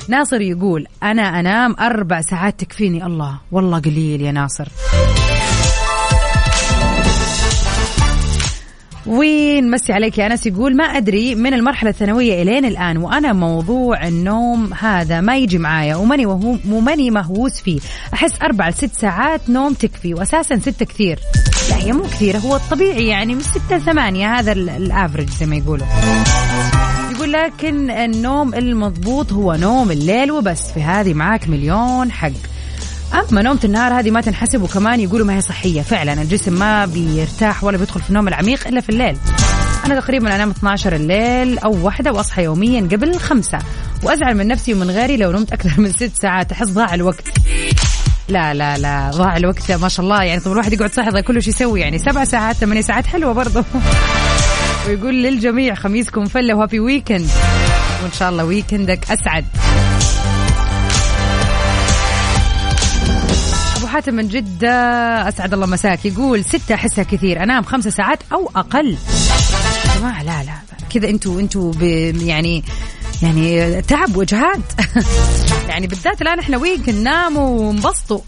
ناصر 0.09 0.41
يقول 0.41 0.87
أنا 1.03 1.39
أنام 1.39 1.75
أربع 1.79 2.21
ساعات 2.21 2.59
تكفيني. 2.59 3.05
الله 3.05 3.39
والله 3.51 3.79
قليل 3.79 4.21
يا 4.21 4.31
ناصر. 4.31 4.67
وين 9.07 9.71
مسي 9.71 9.93
عليك 9.93 10.17
يا 10.17 10.25
أنس 10.25 10.45
يقول 10.45 10.75
ما 10.75 10.83
أدري 10.83 11.35
من 11.35 11.53
المرحلة 11.53 11.89
الثانوية 11.89 12.41
إلين 12.41 12.65
الآن 12.65 12.97
وأنا 12.97 13.33
موضوع 13.33 14.07
النوم 14.07 14.73
هذا 14.73 15.21
ما 15.21 15.37
يجي 15.37 15.57
معايا 15.57 15.95
وماني 15.95 16.25
وماني 16.71 17.11
مهووس 17.11 17.61
فيه. 17.61 17.79
أحس 18.13 18.41
أربع 18.41 18.69
لست 18.69 18.95
ساعات 18.95 19.49
نوم 19.49 19.73
تكفي 19.73 20.13
واساسا 20.13 20.59
ستة 20.59 20.85
كثير. 20.85 21.19
لا 21.69 21.77
هي 21.77 21.91
مو 21.91 22.03
كثيرة 22.03 22.37
هو 22.37 22.55
الطبيعي 22.55 23.07
يعني 23.07 23.35
من 23.35 23.41
ستة 23.41 23.79
ثمانية 23.79 24.39
هذا 24.39 24.51
الافرج 24.51 25.29
زي 25.29 25.45
ما 25.45 25.55
يقولوا. 25.55 25.87
يقول 27.11 27.31
لكن 27.31 27.89
النوم 27.89 28.53
المضبوط 28.53 29.33
هو 29.33 29.55
نوم 29.55 29.91
الليل 29.91 30.31
وبس 30.31 30.71
في 30.71 30.81
هذه 30.81 31.13
معاك 31.13 31.49
مليون 31.49 32.11
حق. 32.11 32.56
اما 33.13 33.41
نومة 33.41 33.59
النهار 33.63 33.99
هذه 33.99 34.11
ما 34.11 34.21
تنحسب 34.21 34.61
وكمان 34.61 34.99
يقولوا 34.99 35.27
ما 35.27 35.35
هي 35.35 35.41
صحية. 35.41 35.81
فعلا 35.81 36.13
الجسم 36.13 36.53
ما 36.53 36.85
بيرتاح 36.85 37.63
ولا 37.63 37.77
بيدخل 37.77 38.01
في 38.01 38.09
النوم 38.09 38.27
العميق 38.27 38.67
إلا 38.67 38.81
في 38.81 38.89
الليل. 38.89 39.17
أنا 39.85 39.99
تقريبا 39.99 40.35
أنام 40.35 40.49
12 40.49 40.95
الليل 40.95 41.59
أو 41.59 41.85
واحدة 41.85 42.11
وأصحى 42.11 42.43
يوميا 42.43 42.81
قبل 42.81 43.09
الخمسة 43.09 43.59
وأزعل 44.03 44.35
من 44.35 44.47
نفسي 44.47 44.73
ومن 44.73 44.91
غيري 44.91 45.17
لو 45.17 45.31
نمت 45.31 45.53
أكثر 45.53 45.81
من 45.81 45.91
ست 45.91 46.11
ساعات. 46.21 46.51
أحس 46.51 46.67
ضاع 46.67 46.93
الوقت. 46.93 47.27
لا 48.29 48.53
لا 48.53 48.77
لا 48.77 49.11
ضاع 49.13 49.37
الوقت 49.37 49.71
ما 49.71 49.89
شاء 49.89 50.03
الله. 50.03 50.23
يعني 50.23 50.41
طب 50.41 50.51
الواحد 50.51 50.73
يقعد 50.73 50.93
صاحي 50.93 51.21
كله 51.21 51.39
شو 51.39 51.49
يسوي. 51.49 51.81
يعني 51.81 51.99
سبع 51.99 52.23
ساعات 52.23 52.55
ثمانية 52.55 52.81
ساعات 52.81 53.05
حلوة 53.05 53.33
برضه 53.33 53.65
ويقول 54.87 55.23
للجميع 55.23 55.75
خميسكم 55.75 56.25
فله 56.25 56.53
وهابي 56.53 56.79
ويكند. 56.79 57.29
وإن 58.03 58.11
شاء 58.19 58.29
الله 58.29 58.45
ويكندك 58.45 59.11
أسعد. 59.11 59.45
حاتم 63.97 64.13
من 64.13 64.27
جدة 64.27 64.69
أسعد 65.29 65.53
الله 65.53 65.65
مساك. 65.65 66.05
يقول 66.05 66.45
ستة 66.45 66.75
أحسها 66.75 67.03
كثير. 67.03 67.43
أنام 67.43 67.63
خمسة 67.63 67.89
ساعات 67.89 68.19
أقل. 68.55 68.87
يا 68.89 69.99
جماعة 69.99 70.23
لا 70.23 70.43
لا. 70.43 70.53
كذا 70.89 71.09
أنتوا 71.09 71.39
أنتوا 71.39 71.73
يعني 72.21 72.63
يعني 73.23 73.81
تعب 73.81 74.15
واجهاد 74.15 74.61
يعني 75.69 75.87
بالذات 75.87 76.21
الآن 76.21 76.39
إحنا 76.39 76.57
ويك 76.57 76.89
ننام 76.89 77.37
ونبسطوا. 77.37 78.19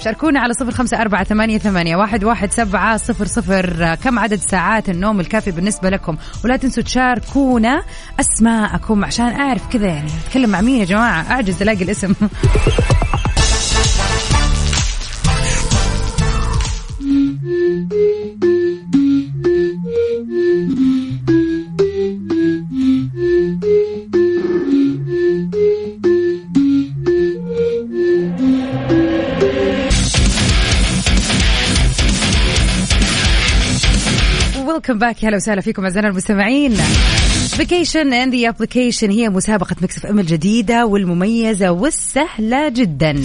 شاركونا 0.00 0.40
على 0.40 0.54
صفر 0.54 0.70
خمسة 0.70 1.00
أربعة 1.00 1.24
ثمانية, 1.24 1.58
ثمانية 1.58 1.96
واحد, 1.96 2.24
واحد 2.24 2.52
سبعة 2.52 2.96
صفر 2.96 3.26
صفر. 3.26 3.94
كم 3.94 4.18
عدد 4.18 4.40
ساعات 4.50 4.88
النوم 4.88 5.20
الكافي 5.20 5.50
بالنسبة 5.50 5.90
لكم؟ 5.90 6.16
ولا 6.44 6.56
تنسوا 6.56 6.82
تشاركونا 6.82 7.82
أسماءكم 8.20 9.04
عشان 9.04 9.26
أعرف 9.26 9.72
كذا 9.72 9.86
يعني 9.86 10.10
أتكلم 10.26 10.50
مع 10.50 10.60
مين 10.60 10.80
يا 10.80 10.84
جماعة؟ 10.84 11.30
أعجز 11.30 11.62
ألاقي 11.62 11.84
الاسم. 11.84 12.14
Welcome 34.80 34.98
back 34.98 35.24
هلا 35.24 35.36
وسهلا 35.36 35.60
فيكم 35.60 35.84
أعزائنا 35.84 36.08
المستمعين. 36.08 36.74
vacation 37.56 38.12
in 38.12 38.34
the 38.34 38.48
application 38.48 39.10
هي 39.10 39.28
مسابقة 39.28 39.76
Mix 39.82 40.06
FM 40.06 40.18
الجديدة 40.18 40.86
والمميزة 40.86 41.70
والسهلة 41.70 42.68
جدا. 42.68 43.24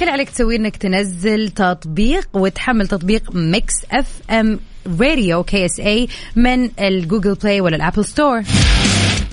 كل 0.00 0.08
عليك 0.08 0.30
تسوي 0.30 0.56
إنك 0.56 0.76
تنزل 0.76 1.48
تطبيق 1.48 2.28
وتحمل 2.34 2.88
تطبيق 2.88 3.34
Mix 3.34 3.74
FM 3.92 4.60
Radio 5.00 5.42
KSA 5.42 6.08
من 6.36 6.70
ال 6.80 6.88
Google 6.88 7.34
Play 7.34 7.60
ولا 7.60 7.76
ال 7.76 7.81
Apple 7.81 8.04
Store. 8.04 8.42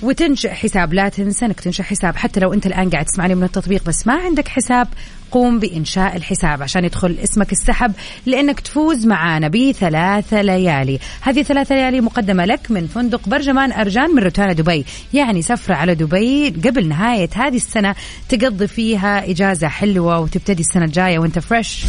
وتنشئ 0.02 0.50
حساب 0.50 0.94
لا 0.94 1.08
تنسى 1.08 1.46
إنك 1.46 1.60
تنشئ 1.60 1.82
حساب. 1.82 2.16
حتى 2.16 2.40
لو 2.40 2.52
أنت 2.52 2.66
الآن 2.66 2.90
قاعد 2.90 3.04
تسمعني 3.04 3.34
من 3.34 3.42
التطبيق 3.42 3.84
بس 3.84 4.06
ما 4.06 4.14
عندك 4.14 4.48
حساب 4.48 4.88
قوم 5.36 5.58
بإنشاء 5.58 6.16
الحساب 6.16 6.62
عشان 6.62 6.84
يدخل 6.84 7.16
اسمك 7.24 7.52
السحب 7.52 7.92
لأنك 8.26 8.60
تفوز 8.60 9.06
معانا 9.06 9.48
بثلاثة 9.48 10.42
ليالي. 10.42 10.98
هذه 11.20 11.42
ثلاثة 11.42 11.74
ليالي 11.74 12.00
مقدمة 12.00 12.44
لك 12.44 12.70
من 12.70 12.86
فندق 12.86 13.28
برجمان 13.28 13.72
أرجان 13.72 14.10
من 14.10 14.22
روتانا 14.22 14.52
دبي. 14.52 14.84
يعني 15.14 15.42
سفرة 15.42 15.74
على 15.74 15.94
دبي 15.94 16.48
قبل 16.48 16.88
نهاية 16.88 17.28
هذه 17.34 17.56
السنة 17.56 17.94
تقضي 18.28 18.66
فيها 18.66 19.30
إجازة 19.30 19.68
حلوة 19.68 20.18
وتبتدي 20.18 20.60
السنة 20.60 20.84
الجاية 20.84 21.18
وأنت 21.18 21.38
fresh 21.38 21.84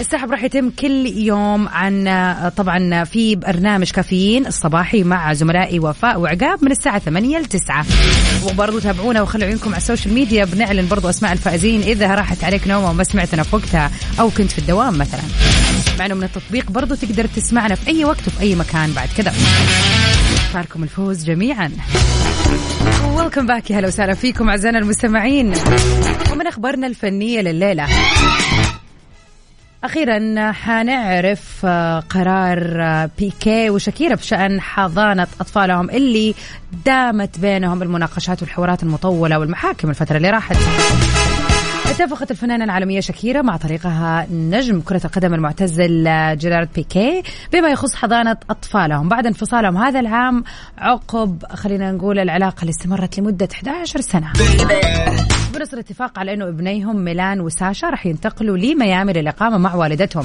السحب 0.00 0.30
راح 0.30 0.44
يتم 0.44 0.70
كل 0.70 1.06
يوم 1.06 1.68
عن 1.68 2.04
طبعا 2.56 3.04
في 3.04 3.36
برنامج 3.36 3.90
كافيين 3.90 4.46
الصباحي 4.46 5.02
مع 5.02 5.32
زملائي 5.32 5.78
وفاء 5.78 6.20
وعقاب 6.20 6.64
من 6.64 6.70
الساعة 6.70 6.98
8 6.98 7.38
ل 7.38 7.44
9 7.44 7.86
وبرضو 8.46 8.78
تابعونا 8.78 9.22
وخلوا 9.22 9.46
عيونكم 9.46 9.68
على 9.70 9.76
ال 9.76 9.81
social 9.81 10.14
media 10.14 10.44
بنعلن 10.44 10.88
برضو 10.88 11.08
أسماء 11.08 11.32
الفائزين 11.32 11.80
إذا 11.80 12.14
راحت 12.14 12.44
عليك 12.48 12.68
نومة 12.68 12.90
وما 12.90 13.04
سمعتنا 13.04 13.42
في 13.42 13.56
وقتها 13.56 13.90
أو 14.20 14.30
كنت 14.30 14.52
في 14.52 14.58
الدوام 14.58 14.98
مثلا. 14.98 15.20
مع 15.98 16.06
إنه 16.06 16.14
من 16.14 16.24
التطبيق 16.24 16.70
برضو 16.70 16.94
تقدر 16.94 17.26
تسمعنا 17.26 17.74
في 17.74 17.88
أي 17.88 18.04
وقت 18.04 18.26
وفي 18.26 18.40
أي 18.40 18.54
مكان 18.54 18.92
بعد 18.92 19.08
كذا 19.16 19.30
فاركم 20.52 20.82
الفوز 20.82 21.24
جميعا. 21.24 21.72
ويلكم 23.04 23.46
باك 23.46 23.70
يا 23.70 23.78
هلا 23.78 23.88
وسهلا 23.88 24.14
فيكم 24.14 24.48
أعزائنا 24.50 24.78
المستمعين. 24.78 25.52
ومن 26.32 26.46
أخبارنا 26.46 26.86
الفنية 26.86 27.40
لليلة. 27.40 27.86
أخيرا 29.84 30.52
حنعرف 30.52 31.40
آه، 31.64 32.00
قرار 32.00 32.82
آه، 32.82 33.10
بيكي 33.18 33.70
وشاكيرا 33.70 34.14
بشأن 34.14 34.60
حضانة 34.60 35.26
أطفالهم 35.40 35.90
اللي 35.90 36.34
دامت 36.86 37.38
بينهم 37.38 37.82
المناقشات 37.82 38.42
والحوارات 38.42 38.82
المطولة 38.82 39.38
والمحاكم 39.38 39.90
الفترة 39.90 40.16
اللي 40.16 40.30
راحت. 40.30 40.56
اتفقت 42.00 42.30
الفنانة 42.30 42.64
العالمية 42.64 43.00
شاكيرا 43.00 43.42
مع 43.42 43.56
طريقها 43.56 44.26
نجم 44.32 44.80
كرة 44.80 45.00
القدم 45.04 45.34
المعتزل 45.34 46.04
جيرارد 46.36 46.68
بيكي 46.74 47.22
بما 47.52 47.68
يخص 47.68 47.94
حضانة 47.94 48.36
أطفالهم. 48.50 49.08
بعد 49.08 49.26
انفصالهم 49.26 49.76
هذا 49.76 50.00
العام 50.00 50.44
عقب 50.78 51.42
خلينا 51.52 51.92
نقول 51.92 52.18
العلاقة 52.18 52.60
اللي 52.60 52.70
استمرت 52.70 53.18
لمدة 53.18 53.48
11 53.52 54.00
سنة. 54.00 54.32
بنص 55.54 55.72
الاتفاق 55.72 56.18
على 56.18 56.34
أنه 56.34 56.48
ابنيهم 56.48 56.96
ميلان 56.96 57.40
وساشا 57.40 57.90
راح 57.90 58.06
ينتقلوا 58.06 58.56
لميامي 58.56 59.12
للإقامة 59.12 59.58
مع 59.58 59.74
والدتهم. 59.74 60.24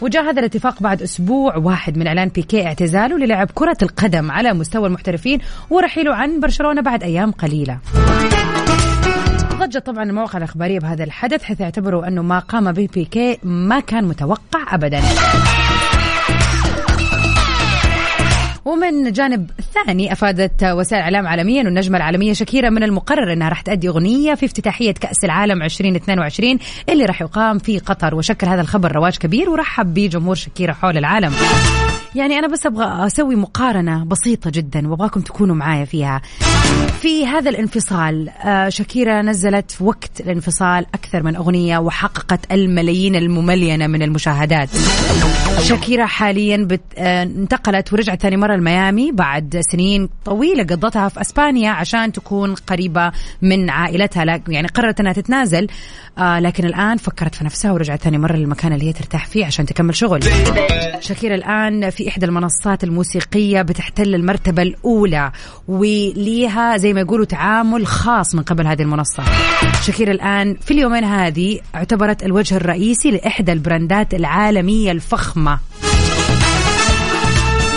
وجاء 0.00 0.30
هذا 0.30 0.40
الاتفاق 0.40 0.82
بعد 0.82 1.02
أسبوع 1.02 1.56
واحد 1.56 1.98
من 1.98 2.06
إعلان 2.06 2.28
بيكي 2.28 2.66
اعتزاله 2.66 3.18
للعب 3.18 3.50
كرة 3.54 3.78
القدم 3.82 4.30
على 4.30 4.52
مستوى 4.52 4.86
المحترفين 4.86 5.38
ورحيله 5.70 6.14
عن 6.14 6.40
برشلونة 6.40 6.80
بعد 6.80 7.02
أيام 7.02 7.30
قليلة. 7.30 7.78
ضجت 9.58 9.86
طبعا 9.86 10.02
المواقع 10.02 10.38
الإخبارية 10.38 10.78
بهذا 10.78 11.04
الحدث 11.04 11.42
حيث 11.42 11.60
اعتبروا 11.60 12.08
أنه 12.08 12.22
ما 12.22 12.38
قام 12.38 12.72
به 12.72 12.88
بيكي 12.94 13.38
ما 13.42 13.80
كان 13.80 14.04
متوقع 14.04 14.74
أبدا. 14.74 15.00
ومن 18.64 19.12
جانب 19.12 19.50
ثاني 19.74 20.12
أفادت 20.12 20.64
وسائل 20.64 21.02
إعلام 21.02 21.26
عالميا 21.26 21.64
والنجمة 21.64 21.96
العالمية 21.96 22.32
شكيرا 22.32 22.70
من 22.70 22.82
المقرر 22.82 23.32
إنها 23.32 23.48
راح 23.48 23.60
تأدي 23.60 23.88
أغنية 23.88 24.34
في 24.34 24.46
افتتاحية 24.46 24.92
كأس 24.92 25.24
العالم 25.24 25.62
2022 25.62 26.58
اللي 26.88 27.04
راح 27.04 27.22
يقام 27.22 27.58
في 27.58 27.78
قطر. 27.78 28.14
وشكل 28.14 28.46
هذا 28.46 28.60
الخبر 28.60 28.92
رواج 28.92 29.16
كبير 29.16 29.50
ورحب 29.50 29.94
بجمهور 29.94 30.34
شكيرا 30.34 30.72
حول 30.72 30.98
العالم. 30.98 31.32
يعني 32.14 32.38
أنا 32.38 32.48
بس 32.48 32.66
أبغى 32.66 33.06
أسوي 33.06 33.36
مقارنة 33.36 34.04
بسيطة 34.04 34.50
جدا 34.50 34.88
وأبغاكم 34.88 35.20
تكونوا 35.20 35.54
معايا 35.54 35.84
فيها. 35.84 36.20
في 37.00 37.26
هذا 37.26 37.50
الانفصال 37.50 38.28
آه، 38.28 38.68
شاكيرا 38.68 39.22
نزلت 39.22 39.70
في 39.70 39.84
وقت 39.84 40.20
الانفصال 40.20 40.86
أكثر 40.94 41.22
من 41.22 41.36
أغنية 41.36 41.78
وحققت 41.78 42.52
الملايين 42.52 43.16
المملينة 43.16 43.86
من 43.86 44.02
المشاهدات. 44.02 44.68
شاكيرا 45.62 46.06
حاليا. 46.06 46.68
آه، 46.98 47.22
انتقلت 47.22 47.92
ورجعت 47.92 48.22
ثاني 48.22 48.36
مرة 48.36 48.54
لميامي 48.58 49.12
بعد 49.12 49.60
سنين 49.72 50.08
طويلة 50.24 50.62
قضتها 50.62 51.08
في 51.08 51.20
أسبانيا 51.20 51.70
عشان 51.70 52.12
تكون 52.12 52.54
قريبة 52.54 53.12
من 53.42 53.70
عائلتها. 53.70 54.42
يعني 54.48 54.68
قررت 54.68 55.00
أنها 55.00 55.12
تتنازل 55.12 55.66
آه 56.18 56.40
لكن 56.40 56.64
الآن 56.64 56.96
فكرت 56.96 57.34
في 57.34 57.44
نفسها 57.44 57.72
ورجعت 57.72 58.02
ثاني 58.02 58.18
مرة 58.18 58.36
للمكان 58.36 58.72
اللي 58.72 58.88
هي 58.88 58.92
ترتاح 58.92 59.26
فيه 59.26 59.46
عشان 59.46 59.66
تكمل 59.66 59.96
شغل. 59.96 60.20
شاكيرا 61.00 61.34
الآن 61.34 61.90
في 61.90 62.08
إحدى 62.08 62.26
المنصات 62.26 62.84
الموسيقية 62.84 63.62
بتحتل 63.62 64.14
المرتبة 64.14 64.62
الأولى 64.62 65.32
وليها 65.68 66.76
زي 66.76 66.92
ما 66.92 67.00
يقولوا 67.00 67.24
تعامل 67.24 67.86
خاص 67.86 68.34
من 68.34 68.42
قبل 68.42 68.66
هذه 68.66 68.82
المنصة. 68.82 69.22
شاكيرا 69.86 70.12
الآن 70.12 70.54
في 70.54 70.70
اليومين 70.70 71.04
هذه 71.04 71.60
اعتبرت 71.74 72.22
الوجه 72.22 72.56
الرئيسي 72.56 73.10
لإحدى 73.10 73.52
البراندات 73.52 74.14
العالمية 74.14 74.92
الفخمة. 74.92 75.58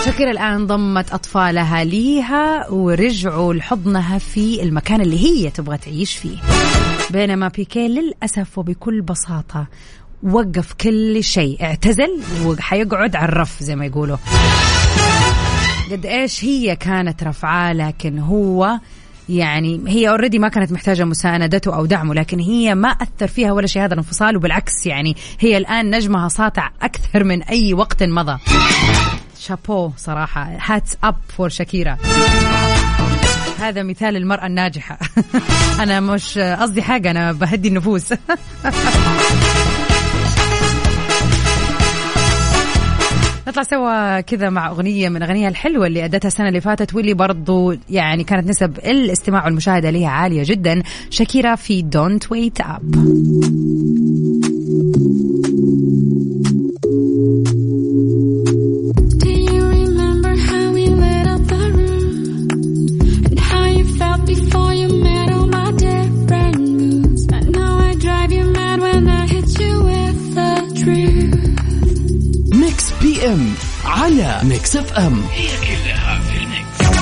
شاكيرا 0.04 0.30
الآن 0.30 0.66
ضمت 0.66 1.12
أطفالها 1.12 1.84
ليها 1.84 2.70
ورجعوا 2.70 3.54
لحضنها 3.54 4.18
في 4.18 4.62
المكان 4.62 5.00
اللي 5.00 5.18
هي 5.24 5.50
تبغى 5.50 5.76
تعيش 5.76 6.16
فيه. 6.16 6.36
بينما 7.10 7.48
بيكي 7.48 7.88
للأسف 7.88 8.58
وبكل 8.58 9.00
بساطة 9.00 9.66
وقف 10.22 10.72
كل 10.72 11.24
شيء 11.24 11.62
اعتزل 11.62 12.20
وحيقعد 12.44 13.16
على 13.16 13.28
الرف 13.28 13.62
زي 13.62 13.76
ما 13.76 13.86
يقولوا. 13.86 14.16
قد 15.92 16.06
إيش 16.06 16.44
هي 16.44 16.76
كانت 16.76 17.24
رفعاه 17.24 17.72
لكن 17.72 18.18
هو 18.18 18.78
يعني 19.28 19.82
هي 19.86 20.08
already 20.08 20.38
ما 20.38 20.48
كانت 20.48 20.72
محتاجة 20.72 21.04
مساندته 21.04 21.76
أو 21.76 21.86
دعمه 21.86 22.14
لكن 22.14 22.40
هي 22.40 22.74
ما 22.74 22.88
أثر 22.88 23.26
فيها 23.26 23.52
ولا 23.52 23.66
شيء 23.66 23.82
هذا 23.82 23.92
الانفصال 23.92 24.36
وبالعكس 24.36 24.86
يعني 24.86 25.16
هي 25.40 25.56
الآن 25.56 25.90
نجمها 25.96 26.28
ساطع 26.28 26.70
أكثر 26.82 27.24
من 27.24 27.42
أي 27.42 27.74
وقت 27.74 28.02
مضى. 28.02 28.38
شابو 29.42 29.90
صراحة. 29.96 30.56
hats 30.60 30.96
up 31.04 31.16
for 31.28 31.48
Shakira 31.48 31.98
هذا 33.58 33.82
مثال 33.82 34.16
المرأة 34.16 34.46
الناجحة. 34.46 34.98
أنا 35.82 36.00
مش 36.00 36.38
قصدي 36.38 36.82
حاجة 36.82 37.10
أنا 37.10 37.32
بهدي 37.32 37.68
النفوس. 37.68 38.12
نطلع 43.48 43.62
سوا 43.62 44.20
كذا 44.20 44.50
مع 44.50 44.68
أغنية 44.70 45.08
من 45.08 45.22
أغانيها 45.22 45.48
الحلوة 45.48 45.86
اللي 45.86 46.04
أدتها 46.04 46.28
السنة 46.28 46.48
اللي 46.48 46.60
فاتت 46.60 46.94
واللي 46.94 47.14
برضو 47.14 47.74
يعني 47.90 48.24
كانت 48.24 48.48
نسب 48.48 48.78
الاستماع 48.78 49.44
والمشاهدة 49.44 49.90
لها 49.90 50.08
عالية 50.08 50.42
جدا. 50.46 50.82
شاكيرا 51.10 51.54
في 51.54 51.82
Don't 51.82 52.32
Wait 52.32 52.60
Up 52.60 52.94
على 74.02 74.40
Mix 74.42 74.76
FM 74.76 75.22
هي 75.32 75.48
كلها 75.48 76.20
في 76.20 76.38
ال 76.38 76.50
mix. 76.50 76.98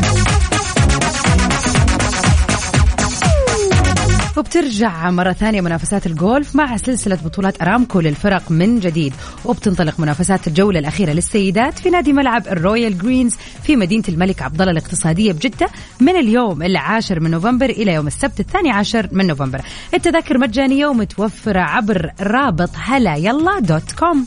وبترجع 4.36 5.10
مرة 5.10 5.32
ثانية 5.32 5.60
منافسات 5.60 6.06
الجولف 6.06 6.56
مع 6.56 6.76
سلسلة 6.76 7.18
بطولات 7.24 7.62
أرامكو 7.62 8.00
للفرق 8.00 8.50
من 8.50 8.80
جديد. 8.80 9.14
وبتنطلق 9.44 10.00
منافسات 10.00 10.46
الجولة 10.46 10.78
الأخيرة 10.78 11.12
للسيدات 11.12 11.78
في 11.78 11.90
نادي 11.90 12.12
ملعب 12.12 12.48
ال 12.48 12.57
Royal 12.57 12.98
Greens 12.98 13.36
في 13.62 13.76
مدينة 13.76 14.04
الملك 14.08 14.42
عبد 14.42 14.60
الله 14.60 14.72
الاقتصادية 14.72 15.32
بجدة 15.32 15.68
من 16.00 16.16
اليوم 16.16 16.62
العاشر 16.62 17.20
من 17.20 17.30
نوفمبر 17.30 17.70
إلى 17.70 17.92
يوم 17.94 18.06
السبت 18.06 18.40
الثاني 18.40 18.70
عشر 18.70 19.08
من 19.12 19.26
نوفمبر. 19.26 19.60
التذاكر 19.94 20.38
مجانية 20.38 20.86
ومتوفرة 20.86 21.60
عبر 21.60 22.10
رابط 22.20 22.70
هلا 22.76 23.16
يلا 23.16 23.58
dot 23.60 23.92
com. 23.92 24.26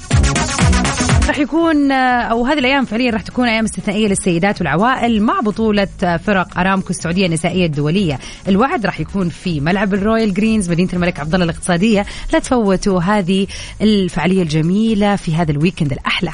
راح 1.28 1.40
يكون 1.40 1.92
أو 1.92 2.46
هذه 2.46 2.60
الأيام 2.60 2.86
فعليا 2.86 3.12
راح 3.12 3.22
تكون 3.22 3.48
أيام 3.48 3.64
استثنائية 3.64 4.08
للسيدات 4.08 4.62
والعوائل 4.62 5.24
مع 5.24 5.40
بطولة 5.40 5.88
فرق 6.26 6.60
أرامكو 6.60 6.90
السعودية 6.90 7.26
النسائية 7.26 7.66
الدولية. 7.66 8.20
الموعد 8.48 8.86
راح 8.86 9.00
يكون 9.00 9.30
في 9.30 9.60
ملعب 9.60 9.94
ال 9.94 10.00
Royal 10.00 10.34
Greens 10.34 10.70
مدينة 10.70 10.90
الملك 10.94 11.20
عبد 11.20 11.34
الله 11.34 11.46
الاقتصادية. 11.46 12.06
لا 12.34 12.40
تفوتوا 12.40 13.02
هذه 13.02 13.48
الفعالية 13.82 14.42
الجميلة 14.42 15.16
في 15.16 15.36
هذا 15.36 15.52
ال 15.52 15.57
weekend 15.57 15.92
الأحلى. 15.92 16.32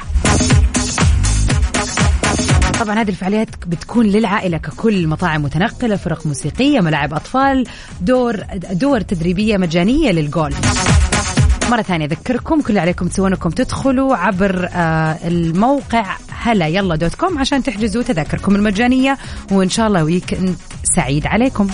طبعا 2.80 3.02
هذه 3.02 3.10
الفعاليات 3.10 3.50
بتكون 3.68 4.06
للعائلة 4.06 4.58
ككل 4.58 5.08
مطاعم 5.08 5.44
متنقلة 5.44 5.96
فرق 5.96 6.28
موسيقية 6.28 6.80
ملاعب 6.80 7.14
أطفال 7.14 7.68
دور 8.02 8.44
دورات 8.72 9.02
تدريبية 9.02 9.58
مجانية 9.58 10.12
للجولف. 10.12 11.19
مرة 11.70 11.82
ثانية 11.82 12.06
أذكركم 12.06 12.62
كل 12.62 12.68
اللي 12.70 12.80
عليكم 12.80 13.08
تسوونه 13.08 13.36
إنكم 13.36 13.50
تدخلوا 13.50 14.16
عبر 14.16 14.70
آه 14.74 15.18
الموقع 15.28 16.18
هلا 16.32 16.68
يلا 16.68 16.96
dot 16.96 17.16
com 17.16 17.38
عشان 17.38 17.64
تحجزوا 17.64 18.04
تذاكركم 18.04 18.56
المجانية 18.56 19.18
وإن 19.52 19.70
شاء 19.70 19.88
الله 19.88 20.04
weekend 20.04 20.56
سعيد 20.96 21.28
عليكم. 21.28 21.68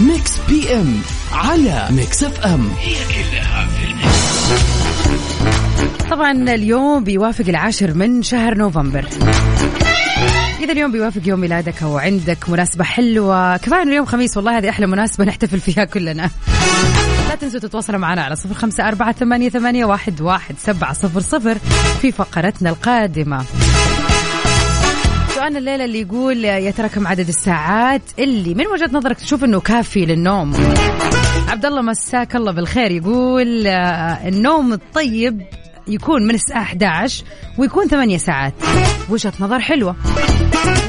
Mix 0.00 0.38
PM 0.48 1.00
على 1.32 1.88
Mix 1.90 2.24
FM. 2.24 2.70
هي 2.78 2.94
كلها 2.94 3.59
طبعا 6.10 6.32
اليوم 6.32 7.04
بيوافق 7.04 7.44
العاشر 7.48 7.94
من 7.94 8.22
شهر 8.22 8.54
نوفمبر. 8.54 9.04
إذا 10.60 10.72
اليوم 10.72 10.92
بيوافق 10.92 11.20
يوم 11.24 11.40
ميلادك 11.40 11.82
أو 11.82 11.98
عندك 11.98 12.48
مناسبة 12.48 12.84
حلوة 12.84 13.56
كفاية 13.56 13.82
اليوم 13.82 14.06
خميس 14.06 14.36
والله 14.36 14.58
هذه 14.58 14.68
أحلى 14.68 14.86
مناسبة 14.86 15.24
نحتفل 15.30 15.60
فيها 15.60 15.84
كلنا. 15.84 16.30
لا 17.28 17.34
تنسوا 17.34 17.60
تتواصلوا 17.60 17.98
معنا 17.98 18.22
على 18.22 18.36
صفر 18.36 18.54
خمسة 18.54 18.88
أربعة 18.88 19.12
ثمانية, 19.12 19.48
ثمانية 19.48 19.84
واحد, 19.84 20.20
واحد 20.20 20.54
سبعة 20.58 20.92
صفر 20.92 21.20
صفر 21.20 21.58
في 22.00 22.12
فقرتنا 22.12 22.70
القادمة. 22.70 23.44
سؤالنا 25.34 25.58
الليلة 25.58 25.84
اللي 25.84 26.00
يقول 26.00 26.44
يا 26.44 26.70
ترى 26.70 26.88
كم 26.88 27.06
عدد 27.06 27.28
الساعات 27.28 28.02
اللي 28.18 28.54
من 28.54 28.66
وجهة 28.66 28.90
نظرك 28.92 29.16
تشوف 29.16 29.44
إنه 29.44 29.60
كافي 29.60 30.06
للنوم؟ 30.06 30.52
عبد 31.50 31.64
الله 31.66 31.82
مساك 31.82 32.36
الله 32.36 32.52
بالخير. 32.52 32.90
يقول 32.90 33.66
النوم 33.66 34.72
الطيب 34.72 35.42
يكون 35.88 36.22
من 36.26 36.34
الساعة 36.34 36.62
11 36.62 37.24
ويكون 37.58 37.86
8 37.88 38.18
ساعات. 38.18 38.54
وجهة 39.08 39.32
نظر 39.40 39.60
حلوة 39.60 39.96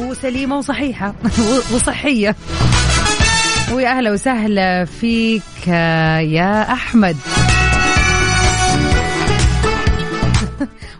وسليمة 0.01 0.57
وصحيحة 0.57 1.15
وصحية. 1.73 2.35
ويا 3.73 3.89
أهلا 3.97 4.11
وسهلا 4.11 4.85
فيك 4.85 5.67
يا 5.67 6.73
أحمد. 6.73 7.17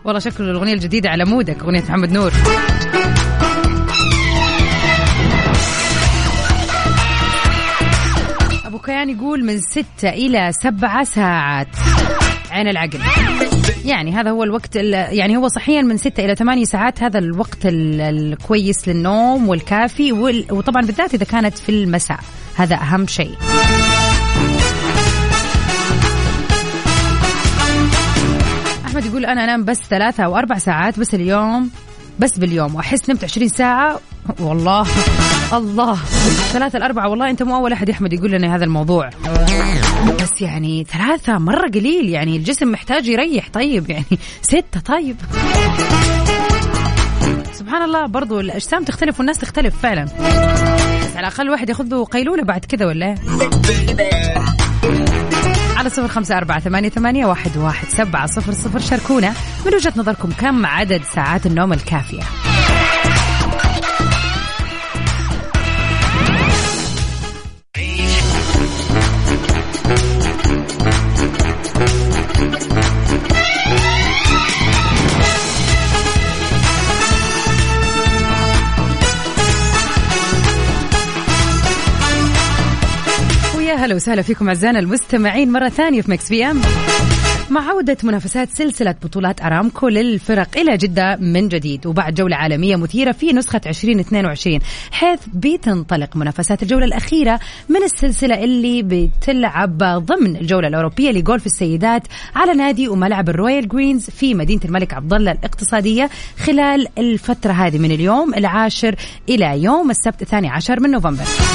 والله 0.04 0.20
شكل 0.20 0.44
الأغنية 0.44 0.74
الجديدة 0.74 1.10
على 1.10 1.24
مودك 1.24 1.62
أغنية 1.62 1.82
محمد 1.82 2.12
نور. 2.12 2.32
كيان 8.86 9.10
يقول 9.10 9.44
من 9.44 9.58
ستة 9.58 10.08
إلى 10.08 10.52
سبعة 10.52 11.04
ساعات. 11.04 11.68
عين 12.50 12.68
العقل. 12.68 13.00
يعني 13.84 14.12
هذا 14.12 14.30
هو 14.30 14.42
الوقت 14.42 14.76
يعني 14.76 15.36
هو 15.36 15.48
صحيا 15.48 15.82
من 15.82 15.96
ستة 15.96 16.24
إلى 16.24 16.34
ثمانية 16.34 16.64
ساعات. 16.64 17.02
هذا 17.02 17.18
الوقت 17.18 17.58
الكويس 17.64 18.88
للنوم 18.88 19.48
والكافي 19.48 20.12
وطبعا 20.50 20.82
بالذات 20.82 21.14
إذا 21.14 21.24
كانت 21.24 21.58
في 21.58 21.68
المساء. 21.68 22.20
هذا 22.56 22.74
أهم 22.74 23.06
شيء. 23.06 23.34
أحمد 28.86 29.04
يقول 29.04 29.26
أنا 29.26 29.44
أنام 29.44 29.64
بس 29.64 29.78
ثلاثة 29.90 30.24
أو 30.24 30.36
أربع 30.36 30.58
ساعات 30.58 31.00
بس 31.00 31.14
اليوم. 31.14 31.70
بس 32.18 32.38
باليوم. 32.38 32.74
وأحس 32.74 33.10
نمت 33.10 33.24
20 33.24 33.48
ساعة 33.48 34.00
والله. 34.40 34.86
الله. 35.52 35.94
ثلاثة 36.52 36.76
الأربعة 36.76 37.08
والله 37.08 37.30
أنت 37.30 37.42
مو 37.42 37.56
أول 37.56 37.72
أحد 37.72 37.88
يا 37.88 37.94
أحمد 37.94 38.12
يقول 38.12 38.30
لنا 38.30 38.56
هذا 38.56 38.64
الموضوع. 38.64 39.10
بس 40.22 40.40
يعني 40.40 40.86
ثلاثة 40.92 41.38
مرة 41.38 41.68
قليل. 41.68 42.08
يعني 42.08 42.36
الجسم 42.36 42.72
محتاج 42.72 43.06
يريح. 43.08 43.48
طيب 43.52 43.90
يعني 43.90 44.04
ستة. 44.42 44.80
طيب. 44.86 45.16
سبحان 47.52 47.82
الله. 47.82 48.06
برضو 48.06 48.40
الأجسام 48.40 48.84
تختلف 48.84 49.18
والناس 49.18 49.38
تختلف 49.38 49.74
فعلا. 49.82 50.04
بس 50.04 51.16
على 51.16 51.26
الأقل 51.28 51.50
واحد 51.50 51.68
ياخذ 51.68 51.84
له 51.84 52.04
قيلولة 52.04 52.42
بعد 52.42 52.64
كذا 52.64 52.86
ولا؟ 52.86 53.14
على 55.76 55.90
صفر 55.90 56.08
خمسة 56.08 56.36
أربعة 56.36 56.60
ثمانية, 56.60 56.88
ثمانية 56.88 57.26
واحد, 57.26 57.56
واحد 57.56 57.88
سبعة 57.88 58.26
صفر 58.26 58.52
صفر. 58.52 58.78
شاركونا 58.78 59.34
من 59.66 59.74
وجهة 59.74 59.92
نظركم 59.96 60.30
كم 60.40 60.66
عدد 60.66 61.02
ساعات 61.14 61.46
النوم 61.46 61.72
الكافية؟ 61.72 62.22
هلا 83.82 83.94
وسهلا 83.94 84.22
فيكم 84.22 84.48
أعزائنا 84.48 84.78
المستمعين 84.78 85.52
مرة 85.52 85.68
ثانية 85.68 86.02
في 86.02 86.10
Mix 86.10 86.28
PM. 86.28 86.60
مع 87.50 87.68
عودة 87.68 87.96
منافسات 88.02 88.48
سلسلة 88.50 88.94
بطولات 89.02 89.42
أرامكو 89.42 89.88
للفرق 89.88 90.58
إلى 90.58 90.76
جدة 90.76 91.16
من 91.16 91.48
جديد. 91.48 91.86
وبعد 91.86 92.14
جولة 92.14 92.36
عالمية 92.36 92.76
مثيرة 92.76 93.12
في 93.12 93.32
نسخة 93.32 93.60
2022 93.66 94.58
حيث 94.90 95.20
بتنطلق 95.34 96.16
منافسات 96.16 96.62
الجولة 96.62 96.84
الأخيرة 96.84 97.40
من 97.68 97.82
السلسلة 97.82 98.44
اللي 98.44 98.82
بتلعب 98.82 99.78
ضمن 99.78 100.36
الجولة 100.36 100.68
الأوروبية 100.68 101.10
لجولف 101.10 101.46
السيدات 101.46 102.02
على 102.34 102.54
نادي 102.54 102.88
وملعب 102.88 103.28
ال 103.28 103.35
Royal 103.35 103.68
Greens 103.68 104.10
في 104.10 104.34
مدينة 104.34 104.60
الملك 104.64 104.94
عبد 104.94 105.14
الله 105.14 105.32
الاقتصادية 105.32 106.10
خلال 106.38 106.88
الفترة 106.98 107.52
هذه 107.52 107.78
من 107.78 107.90
اليوم 107.92 108.34
العاشر 108.34 108.94
إلى 109.28 109.62
يوم 109.62 109.90
السبت 109.90 110.22
الثاني 110.22 110.48
عشر 110.48 110.80
من 110.80 110.90
نوفمبر. 110.90 111.51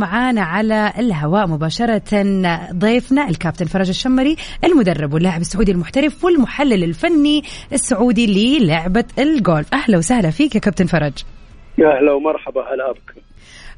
معانا 0.00 0.42
على 0.42 0.92
الهواء 0.98 1.46
مباشرة 1.46 2.02
ضيفنا 2.72 3.28
الكابتن 3.28 3.66
فرج 3.66 3.88
الشمري 3.88 4.36
المدرب 4.64 5.14
واللاعب 5.14 5.40
السعودي 5.40 5.72
المحترف 5.72 6.24
والمحلل 6.24 6.84
الفني 6.84 7.42
السعودي 7.72 8.58
للعبة 8.58 9.04
الجولف 9.18 9.74
أهلا 9.74 9.98
وسهلا 9.98 10.30
فيك 10.30 10.54
يا 10.54 10.60
كابتن 10.60 10.86
فرج 10.86 11.12
يا 11.78 11.86
أهلا 11.98 12.12
ومرحبا 12.12 12.60
هلا 12.60 12.92
بك 12.92 13.14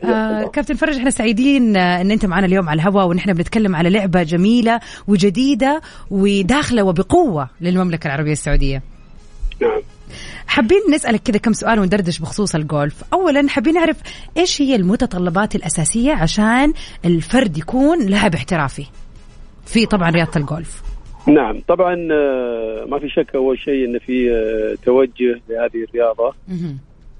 آه 0.05 0.49
كابتن 0.49 0.75
فرج 0.75 0.97
إحنا 0.97 1.11
سعيدين 1.11 1.77
إن 1.77 2.11
أنت 2.11 2.27
معنا 2.27 2.47
اليوم 2.47 2.69
على 2.69 2.83
الهواء 2.83 3.07
ونحن 3.07 3.33
بنتكلم 3.33 3.77
على 3.77 3.91
لعبة 3.91 4.23
جميلة 4.23 4.81
وجديدة 5.09 5.81
وداخلة 6.11 6.83
وبقوة 6.83 7.49
للمملكة 7.61 8.07
العربية 8.07 8.33
السعودية. 8.33 8.83
نعم. 9.63 9.83
حابين 10.47 10.81
نسألك 10.95 11.21
كذا 11.21 11.39
كم 11.39 11.53
سؤال 11.53 11.79
وندردش 11.79 12.19
بخصوص 12.19 12.55
الجولف 12.55 13.03
أولا 13.13 13.49
حابين 13.49 13.75
نعرف 13.75 13.97
إيش 14.37 14.63
هي 14.63 14.77
المتطلبات 14.77 15.55
الأساسية 15.55 16.13
عشان 16.13 16.73
الفرد 17.05 17.59
يكون 17.59 18.07
لاعب 18.07 18.35
احترافي 18.35 18.87
في 19.67 19.87
طبعا 19.87 20.11
رياضة 20.11 20.41
الجولف 20.41 20.83
نعم 21.27 21.61
طبعا 21.69 21.95
ما 22.85 22.99
في 22.99 23.09
شك 23.09 23.35
أول 23.35 23.59
شيء 23.59 23.85
أن 23.85 23.99
في 23.99 24.31
توجه 24.85 25.41
لهذه 25.49 25.85
الرياضة. 25.89 26.35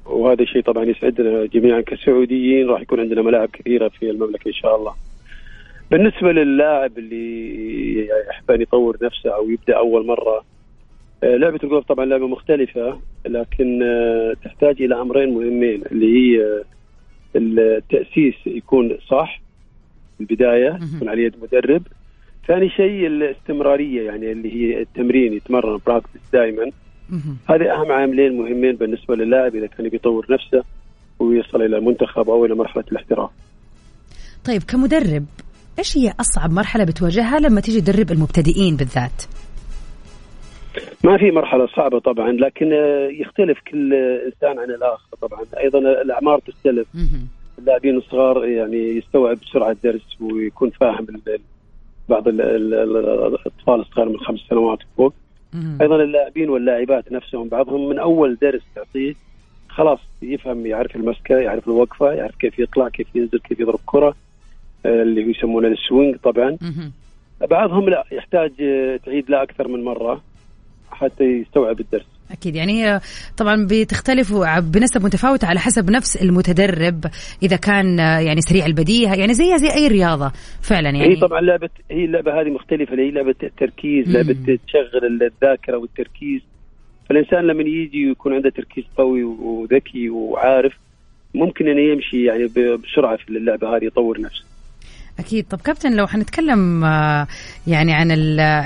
وهذا 0.07 0.43
الشيء 0.43 0.63
طبعا 0.63 0.85
يسعدنا 0.85 1.47
جميعا 1.47 1.81
كسعوديين 1.81 2.67
راح 2.69 2.81
يكون 2.81 3.01
عندنا 3.01 3.23
ملاعب 3.23 3.49
كثيرة 3.53 3.89
في 3.89 4.11
المملكة 4.11 4.49
إن 4.49 4.53
شاء 4.53 4.77
الله. 4.77 4.95
بالنسبة 5.91 6.33
للاعب 6.33 6.99
اللي 6.99 8.09
يحب 8.31 8.51
أن 8.51 8.61
يطور 8.61 8.97
نفسه 9.03 9.31
أو 9.35 9.51
يبدأ 9.51 9.77
أول 9.77 10.07
مرة 10.07 10.37
آه، 10.37 10.45
لعبة 11.23 11.59
الجولف 11.65 11.87
طبعا 11.87 12.05
لعبة 12.05 12.27
مختلفة 12.29 13.01
لكن 13.27 13.83
آه، 13.83 14.35
تحتاج 14.45 14.83
إلى 14.83 15.01
أمرين 15.01 15.35
مهمين 15.35 15.83
اللي 15.93 16.07
هي 16.17 16.43
آه، 16.45 16.65
التأسيس 17.37 18.35
يكون 18.47 18.99
صح 19.09 19.41
في 20.17 20.21
البداية 20.21 20.79
يكون 20.97 21.09
على 21.09 21.23
يد 21.23 21.35
مدرب. 21.43 21.83
ثاني 22.49 22.69
شيء 22.71 23.07
الاستمرارية 23.07 24.03
يعني 24.03 24.33
اللي 24.33 24.55
هي 24.55 24.81
التمرين 24.81 25.33
يتمرن 25.33 25.79
براكتس 25.87 26.21
دائما 26.33 26.71
هذه 27.51 27.75
أهم 27.75 27.93
عاملين 27.93 28.39
مهمين 28.39 28.77
بالنسبة 28.77 29.15
للاعب 29.15 29.57
إذا 29.57 29.67
كان 29.67 29.87
يطور 29.87 30.27
نفسه 30.31 30.65
ويصل 31.19 31.63
إلى 31.63 31.79
المنتخب 31.79 32.31
أو 32.31 32.45
إلى 32.45 32.55
مرحلة 32.55 32.85
الاحتراف. 32.93 33.31
طيب 34.45 34.63
كمدرب 34.63 35.25
إيش 35.79 35.99
هي 35.99 36.13
أصعب 36.21 36.53
مرحلة 36.53 36.85
بتواجهها 36.85 37.41
لما 37.41 37.61
تيجي 37.61 37.81
تدرب 37.81 38.13
المبتدئين 38.13 38.77
بالذات؟ 38.77 39.23
ما 41.05 41.17
في 41.19 41.31
مرحلة 41.31 41.67
صعبة 41.67 41.99
طبعا 41.99 42.33
لكن 42.33 42.73
آه، 42.73 43.09
يختلف 43.09 43.59
كل 43.71 43.95
إنسان 43.95 44.59
عن 44.59 44.71
الآخر 44.71 45.07
طبعا. 45.23 45.41
أيضا 45.59 45.79
الأعمار 45.79 46.39
تختلف. 46.39 46.87
اللاعبين 47.59 47.97
الصغار 47.97 48.45
يعني 48.45 48.77
يستوعب 48.97 49.37
بسرعة 49.41 49.71
الدرس 49.71 50.17
ويكون 50.21 50.71
فاهم 50.71 51.07
بعض 52.09 52.29
ال- 52.29 52.41
ال- 52.41 52.75
ال- 52.75 52.97
الأطفال 53.27 53.81
الصغار 53.81 54.09
من 54.09 54.19
خمس 54.21 54.41
سنوات 54.51 54.79
وفوق 54.95 55.15
مهم. 55.55 55.79
أيضا 55.83 55.97
اللاعبين 55.97 56.51
واللاعبات 56.51 57.13
نفسهم 57.13 57.49
بعضهم 57.49 57.89
من 57.89 57.99
أول 57.99 58.37
درس 58.43 58.63
تعطيه 58.75 59.15
خلاص 59.69 59.99
يفهم 60.23 60.67
يعرف 60.67 60.97
المسكة 60.97 61.35
يعرف 61.39 61.69
الوقفة 61.69 62.13
يعرف 62.13 62.37
كيف 62.37 62.59
يطلع 62.59 62.89
كيف 62.89 63.07
ينزل 63.15 63.39
كيف 63.39 63.61
يضرب 63.61 63.81
آه، 64.87 65.03
اللي 65.03 65.31
يسمونه 65.31 65.69
السوينج 65.69 66.17
طبعا. 66.17 66.57
بعضهم 67.51 67.89
لا 67.89 68.05
يحتاج 68.13 68.53
آه، 68.61 68.97
تعيد 68.97 69.31
له 69.31 69.43
أكثر 69.43 69.69
من 69.69 69.85
مرة. 69.85 70.23
حتى 70.95 71.25
يستوعب 71.25 71.81
الدرس. 71.81 72.07
أكيد. 72.31 72.57
يعني 72.57 72.85
هي 72.85 73.01
طبعا 73.37 73.67
بتختلف 73.71 74.35
بنسب 74.59 75.05
متفاوتة 75.05 75.47
على 75.49 75.61
حسب 75.61 75.91
نفس 75.91 76.23
المتدرب 76.23 77.05
إذا 77.43 77.57
كان 77.57 77.99
يعني 77.99 78.41
سريع 78.41 78.67
البديهة 78.67 79.15
يعني 79.15 79.35
زيها 79.35 79.57
زي 79.57 79.69
أي 79.75 79.89
رياضة 79.89 80.33
فعلا 80.63 80.91
يعني. 80.91 81.17
هي 81.17 81.21
طبعا 81.21 81.41
لعبة 81.41 81.71
هي 81.91 82.05
اللعبة 82.05 82.41
هذه 82.41 82.51
مختلفة 82.51 82.95
هي 82.95 83.11
لعبة 83.11 83.35
التركيز. 83.43 84.09
لعبة 84.09 84.59
تشغل 84.67 85.23
الذاكرة 85.23 85.77
والتركيز. 85.77 86.41
فالإنسان 87.09 87.47
لما 87.47 87.63
يجي 87.63 88.09
ويكون 88.09 88.35
عنده 88.35 88.51
تركيز 88.51 88.85
قوي 88.97 89.25
وذكي 89.25 90.11
وعارف 90.11 90.73
ممكن 91.35 91.69
إنه 91.69 91.81
يمشي 91.81 92.25
يعني 92.25 92.47
بسرعة 92.77 93.17
في 93.17 93.29
اللعبة 93.29 93.77
هذه 93.77 93.85
يطور 93.85 94.21
نفسه. 94.21 94.45
أكيد. 95.19 95.47
طب 95.51 95.61
كابتن 95.61 95.93
لو 95.93 96.07
حنتكلم 96.07 96.85
آه، 96.85 97.27
يعني 97.67 97.95
عن 97.95 98.11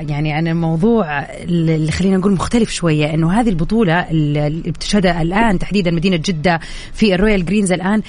يعني 0.08 0.32
عن 0.32 0.48
الموضوع 0.48 1.20
اللي 1.20 1.92
خلينا 1.92 2.16
نقول 2.16 2.32
مختلف 2.32 2.70
شوية 2.70 3.14
إنه 3.14 3.40
هذه 3.40 3.48
البطولة 3.48 4.10
اللي 4.10 4.70
بتشهدها 4.70 5.22
الآن 5.22 5.58
تحديدا 5.58 5.90
مدينة 5.90 6.16
جدة 6.16 6.60
في 6.92 7.14
ال 7.14 7.19
Royal 7.19 7.44
Greens 7.44 7.72
الآن 7.72 8.02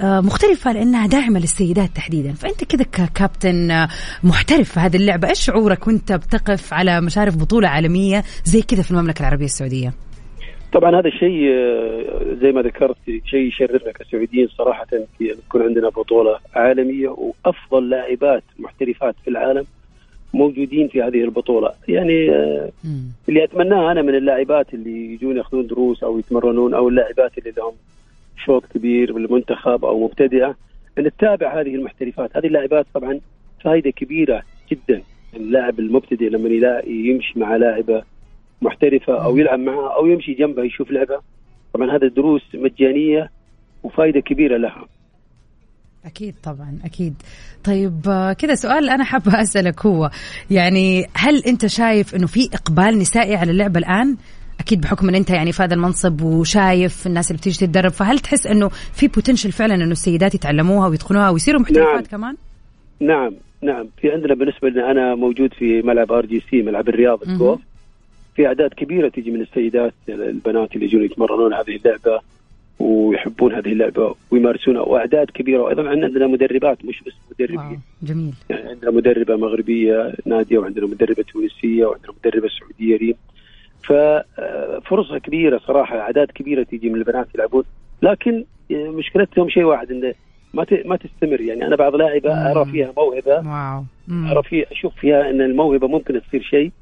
آه، 0.00 0.20
مختلفة 0.20 0.72
لأنها 0.72 1.06
داعمة 1.06 1.40
للسيدات 1.40 1.90
تحديدا. 1.94 2.32
فأنت 2.32 2.64
كذا 2.64 2.84
ككابتن 2.84 3.70
آه، 3.70 3.88
محترف 4.22 4.72
في 4.72 4.80
هذه 4.80 4.96
اللعبة. 4.96 5.28
إيش 5.28 5.40
شعورك 5.40 5.86
وأنت 5.86 6.12
بتقف 6.12 6.74
على 6.74 7.00
مشارف 7.00 7.36
بطولة 7.36 7.68
عالمية 7.68 8.24
زي 8.44 8.62
كذا 8.62 8.82
في 8.82 8.90
المملكة 8.90 9.20
العربية 9.20 9.44
السعودية؟ 9.44 9.92
طبعا 10.76 10.98
هذا 10.98 11.08
الشيء 11.08 11.50
آه، 11.52 12.34
زي 12.40 12.52
ما 12.52 12.62
ذكرت 12.62 12.96
شيء 13.24 13.48
يشرفنا 13.48 13.92
كسعوديين 13.92 14.48
صراحة 14.48 14.86
في 15.18 15.34
يكون 15.48 15.62
عندنا 15.62 15.88
بطولة 15.88 16.38
عالمية 16.54 17.08
وأفضل 17.08 17.88
لاعبات 17.88 18.42
محترفات 18.58 19.14
في 19.24 19.30
العالم 19.30 19.64
موجودين 20.34 20.88
في 20.88 21.02
هذه 21.02 21.24
البطولة. 21.24 21.72
يعني 21.88 22.30
آه،. 22.30 22.70
اللي 23.28 23.44
أتمناه 23.44 23.92
أنا 23.92 24.02
من 24.02 24.14
اللاعبات 24.14 24.74
اللي 24.74 25.14
يجون 25.14 25.36
ياخذون 25.36 25.66
دروس 25.66 26.02
أو 26.02 26.18
يتمرنون 26.18 26.74
أو 26.74 26.88
اللاعبات 26.88 27.38
اللي 27.38 27.52
لهم 27.56 27.72
شوط 28.44 28.64
كبير 28.74 29.12
بالمنتخب 29.12 29.84
أو 29.84 30.04
مبتدئة 30.04 30.54
أن 30.98 31.10
تتابع 31.10 31.60
هذه 31.60 31.74
المحترفات، 31.74 32.36
هذه 32.36 32.46
اللاعبات 32.46 32.86
طبعا 32.94 33.20
فائده 33.64 33.90
كبيرة 33.90 34.42
جدا. 34.70 35.02
اللاعب 35.36 35.78
المبتدئ 35.78 36.28
لما 36.28 36.48
يلاقي 36.48 36.92
يمشي 36.94 37.38
مع 37.38 37.56
لاعبه 37.56 38.02
محترفة 38.62 39.24
أو 39.24 39.36
يلعب 39.36 39.58
معها 39.58 39.96
أو 39.96 40.06
يمشي 40.06 40.34
جنبها 40.34 40.64
يشوف 40.64 40.90
لعبه 40.90 41.20
طبعا 41.74 41.96
هذا 41.96 42.08
دروس 42.08 42.42
مجانية 42.54 43.30
وفائده 43.82 44.20
كبيرة 44.20 44.56
لها. 44.56 44.84
أكيد 46.04 46.34
طبعا 46.42 46.78
أكيد 46.84 47.14
طيب 47.64 48.00
آه، 48.08 48.32
كذا 48.32 48.54
سؤال 48.54 48.90
أنا 48.90 49.04
حابة 49.04 49.40
أسألك 49.42 49.86
هو 49.86 50.10
يعني 50.50 51.06
هل 51.14 51.42
أنت 51.46 51.66
شايف 51.66 52.14
أنه 52.14 52.26
في 52.26 52.48
إقبال 52.54 52.98
نسائي 52.98 53.36
على 53.36 53.50
اللعبة 53.50 53.78
الآن؟ 53.78 54.16
أكيد 54.60 54.80
بحكم 54.80 55.08
أن 55.08 55.14
أنت 55.14 55.30
يعني 55.30 55.52
في 55.52 55.62
هذا 55.62 55.74
المنصب 55.74 56.22
وشايف 56.22 57.06
الناس 57.06 57.30
اللي 57.30 57.38
بتيجي 57.38 57.58
تتدرب 57.58 57.90
فهل 57.90 58.18
تحس 58.18 58.46
أنه 58.46 58.68
في 58.68 59.08
potential 59.08 59.52
فعلا 59.52 59.74
أنه 59.74 59.92
السيدات 59.92 60.34
يتعلموها 60.34 60.88
ويدخلوها 60.88 61.30
ويصيروا 61.30 61.60
محترفات 61.60 61.94
نعم. 61.94 62.20
كمان؟ 62.20 62.36
نعم 63.00 63.34
نعم 63.62 63.88
في 64.00 64.10
عندنا 64.10 64.34
بالنسبة 64.34 64.68
لنا 64.68 64.90
أنا 64.90 65.14
موجود 65.14 65.54
في 65.54 65.82
ملعب 65.82 66.12
RGC 66.12 66.62
ملعب 66.62 66.88
الرياض. 66.88 67.22
الجولف 67.22 67.60
في 68.36 68.46
أعداد 68.46 68.70
كبيرة 68.70 69.08
تيجي 69.08 69.30
من 69.30 69.40
السيدات 69.40 69.94
البنات 70.08 70.74
اللي 70.74 70.86
يجون 70.86 71.04
يتمرنون 71.04 71.54
هذه 71.54 71.76
اللعبة 71.76 72.20
ويحبون 72.78 73.54
هذه 73.54 73.72
اللعبة 73.72 74.14
ويمارسونها 74.30 74.80
وأعداد 74.82 75.30
كبيرة. 75.30 75.62
وأيضا 75.62 75.88
عندنا 75.88 76.26
مدربات 76.26 76.84
مش 76.84 77.02
بس 77.02 77.12
مدربين. 77.30 77.80
جميل. 78.02 78.34
يعني 78.50 78.68
عندنا 78.68 78.90
مدربة 78.90 79.36
مغربية 79.36 80.14
نادية 80.26 80.58
وعندنا 80.58 80.86
مدربة 80.86 81.22
تونسية 81.32 81.84
وعندنا 81.84 82.12
مدربة 82.24 82.48
سعودية 82.48 82.96
ريم. 82.96 83.14
ففرصه 83.82 85.18
كبيرة 85.18 85.58
صراحة 85.58 85.98
أعداد 85.98 86.30
كبيرة 86.30 86.62
تيجي 86.62 86.88
من 86.88 86.94
البنات 86.94 87.26
يلعبون. 87.34 87.64
لكن 88.02 88.44
آه، 88.72 88.88
مشكلتهم 88.90 89.48
شيء 89.48 89.64
واحد 89.64 89.90
انه 89.90 90.14
ما 90.54 90.66
ما 90.84 90.96
تستمر. 90.96 91.40
يعني 91.40 91.66
أنا 91.66 91.76
بعض 91.76 91.94
لاعبة 91.94 92.32
أرى. 92.32 92.72
فيها 92.72 92.92
موهبة. 92.96 93.36
واو. 93.36 93.84
أرى 94.32 94.42
فيها 94.42 94.66
أشوف 94.72 94.94
فيها 94.94 95.30
إن 95.30 95.40
الموهبة 95.40 95.88
ممكن 95.88 96.20
تصير 96.28 96.42
شيء. 96.42 96.72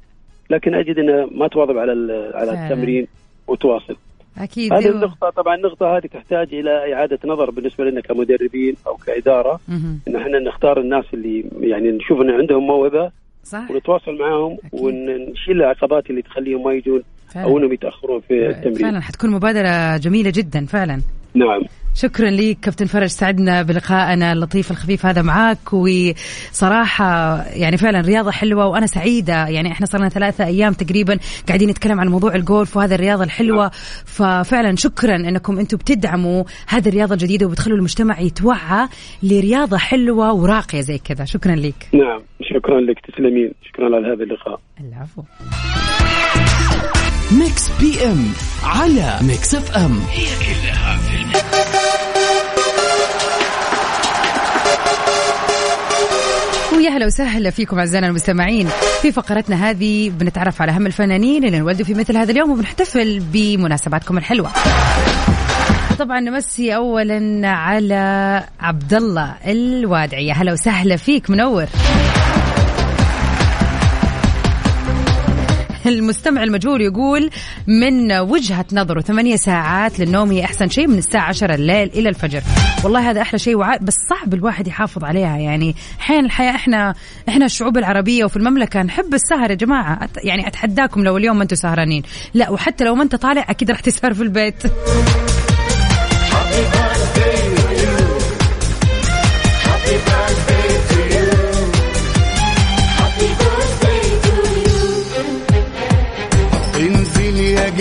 لكن 0.49 0.75
أجد 0.75 0.97
انها 0.99 1.25
ما 1.31 1.47
تواظب 1.47 1.77
على 1.77 1.91
على. 2.35 2.51
التمرين 2.51 3.07
وتواصل 3.47 3.95
أكيد 4.37 4.73
هذه 4.73 4.81
زي- 4.83 4.89
النقطة 4.89 5.29
طبعا 5.29 5.55
النقطة 5.55 5.97
هذه 5.97 6.05
تحتاج 6.07 6.53
إلى 6.53 6.93
إعادة 6.93 7.19
نظر 7.25 7.51
بالنسبة 7.51 7.83
لنا 7.85 8.01
كمدربين 8.01 8.75
أو 8.87 8.95
كإدارة. 8.95 9.59
إن 10.07 10.15
إحنا 10.15 10.39
نختار 10.39 10.79
الناس 10.79 11.05
اللي 11.13 11.45
يعني 11.59 11.91
نشوف 11.91 12.21
إن 12.21 12.29
عندهم 12.29 12.67
موهبة 12.67 13.11
صح 13.43 13.71
ونتواصل 13.71 14.17
معهم 14.19 14.57
أكيد. 14.65 14.81
ونشيل 14.81 15.55
العقبات 15.61 16.09
اللي 16.09 16.21
تخليهم 16.21 16.63
ما 16.63 16.73
يجون 16.73 17.01
فعلا. 17.33 17.45
أو 17.47 17.57
إنهم 17.57 17.73
يتأخرون 17.73 18.19
في 18.21 18.47
التمرين 18.49 18.75
فعلا 18.77 18.99
حتكون 19.01 19.29
مبادرة 19.31 19.97
جميلة 19.97 20.31
جدا 20.35 20.65
فعلا 20.65 21.01
نعم 21.35 21.61
شكرا 21.95 22.29
لك 22.29 22.57
كابتن 22.59 22.85
فرج 22.85 23.07
سعدنا 23.07 23.61
بلقائنا 23.61 24.33
اللطيف 24.33 24.71
الخفيف 24.71 25.05
هذا 25.05 25.21
معاك. 25.21 25.73
وصراحة 25.73 27.41
يعني 27.43 27.77
فعلا 27.77 28.01
رياضة 28.01 28.31
حلوة 28.31 28.65
وأنا 28.65 28.87
سعيدة. 28.87 29.47
يعني 29.47 29.71
إحنا 29.71 29.85
صرنا 29.85 30.09
ثلاثة 30.09 30.45
أيام 30.45 30.73
تقريبا 30.73 31.17
قاعدين 31.47 31.69
نتكلم 31.69 31.99
عن 31.99 32.07
موضوع 32.07 32.35
الجولف 32.35 32.77
وهذا 32.77 32.95
الرياضة 32.95 33.23
الحلوة. 33.23 33.71
ففعلا 34.05 34.75
شكرا 34.75 35.15
أنكم 35.15 35.59
أنتم 35.59 35.77
بتدعموا 35.77 36.43
هذه 36.67 36.87
الرياضة 36.89 37.13
الجديدة 37.13 37.45
وبتخلوا 37.45 37.77
المجتمع 37.77 38.19
يتوعى 38.19 38.87
لرياضة 39.23 39.77
حلوة 39.77 40.33
وراقية 40.33 40.81
زي 40.81 40.97
كذا. 40.97 41.25
شكرا 41.25 41.55
لك. 41.55 41.89
نعم 41.93 42.21
شكرا 42.41 42.81
لك 42.81 42.99
تسلمين. 42.99 43.51
شكرا 43.69 43.85
على 43.85 44.07
هذا 44.07 44.23
اللقاء. 44.23 44.59
العفو. 44.81 45.23
Mix 47.31 47.69
PM 47.79 48.33
على 48.63 49.19
Mix 49.21 49.55
FM. 49.55 49.99
ويا 56.77 56.89
هلا 56.89 57.05
وسهلا 57.05 57.49
فيكم 57.49 57.79
أعزائنا 57.79 58.07
المستمعين. 58.07 58.67
في 59.01 59.11
فقرتنا 59.11 59.69
هذه 59.69 60.09
بنتعرف 60.09 60.61
على 60.61 60.71
أهم 60.71 60.85
الفنانين 60.85 61.43
اللي 61.43 61.57
انولدوا 61.57 61.85
في 61.85 61.93
مثل 61.93 62.17
هذا 62.17 62.31
اليوم 62.31 62.51
وبنحتفل 62.51 63.19
بمناسباتكم 63.19 64.17
الحلوة. 64.17 64.51
طبعا 65.99 66.19
نمسي 66.19 66.75
اولا 66.75 67.47
على 67.47 68.43
عبد 68.59 68.93
الله 68.93 69.35
الوادعي. 69.47 70.27
يا 70.27 70.33
هلا 70.33 70.53
وسهلا 70.53 70.95
فيك 70.95 71.29
منور. 71.29 71.65
المستمع 75.87 76.43
المجهول 76.43 76.81
يقول 76.81 77.29
من 77.67 78.11
وجهة 78.11 78.65
نظره 78.73 79.01
ثمانية 79.01 79.35
ساعات 79.35 79.99
للنوم 79.99 80.31
هي 80.31 80.43
أحسن 80.43 80.69
شيء 80.69 80.87
من 80.87 80.97
الساعة 80.97 81.27
10 81.27 81.55
الليل 81.55 81.89
إلى 81.93 82.09
الفجر. 82.09 82.41
والله 82.83 83.09
هذا 83.09 83.21
أحلى 83.21 83.39
شيء 83.39 83.55
وع... 83.55 83.77
بس 83.77 83.95
صعب 84.09 84.33
الواحد 84.33 84.67
يحافظ 84.67 85.03
عليها. 85.03 85.37
يعني 85.37 85.75
حين 85.99 86.25
الحياة 86.25 86.51
إحنا 86.51 86.95
إحنا 87.29 87.45
الشعوب 87.45 87.77
العربية 87.77 88.25
وفي 88.25 88.37
المملكة 88.37 88.81
نحب 88.81 89.13
السهر 89.13 89.49
يا 89.49 89.55
جماعة. 89.55 90.09
يعني 90.23 90.47
أتحداكم 90.47 91.03
لو 91.03 91.17
اليوم 91.17 91.37
ما 91.37 91.43
أنتم 91.43 91.55
سهرانين. 91.55 92.03
لا 92.33 92.49
وحتى 92.49 92.83
لو 92.83 92.95
ما 92.95 93.03
أنت 93.03 93.15
طالع 93.15 93.45
أكيد 93.49 93.71
راح 93.71 93.79
تسهر 93.79 94.13
في 94.13 94.23
البيت. 94.23 94.63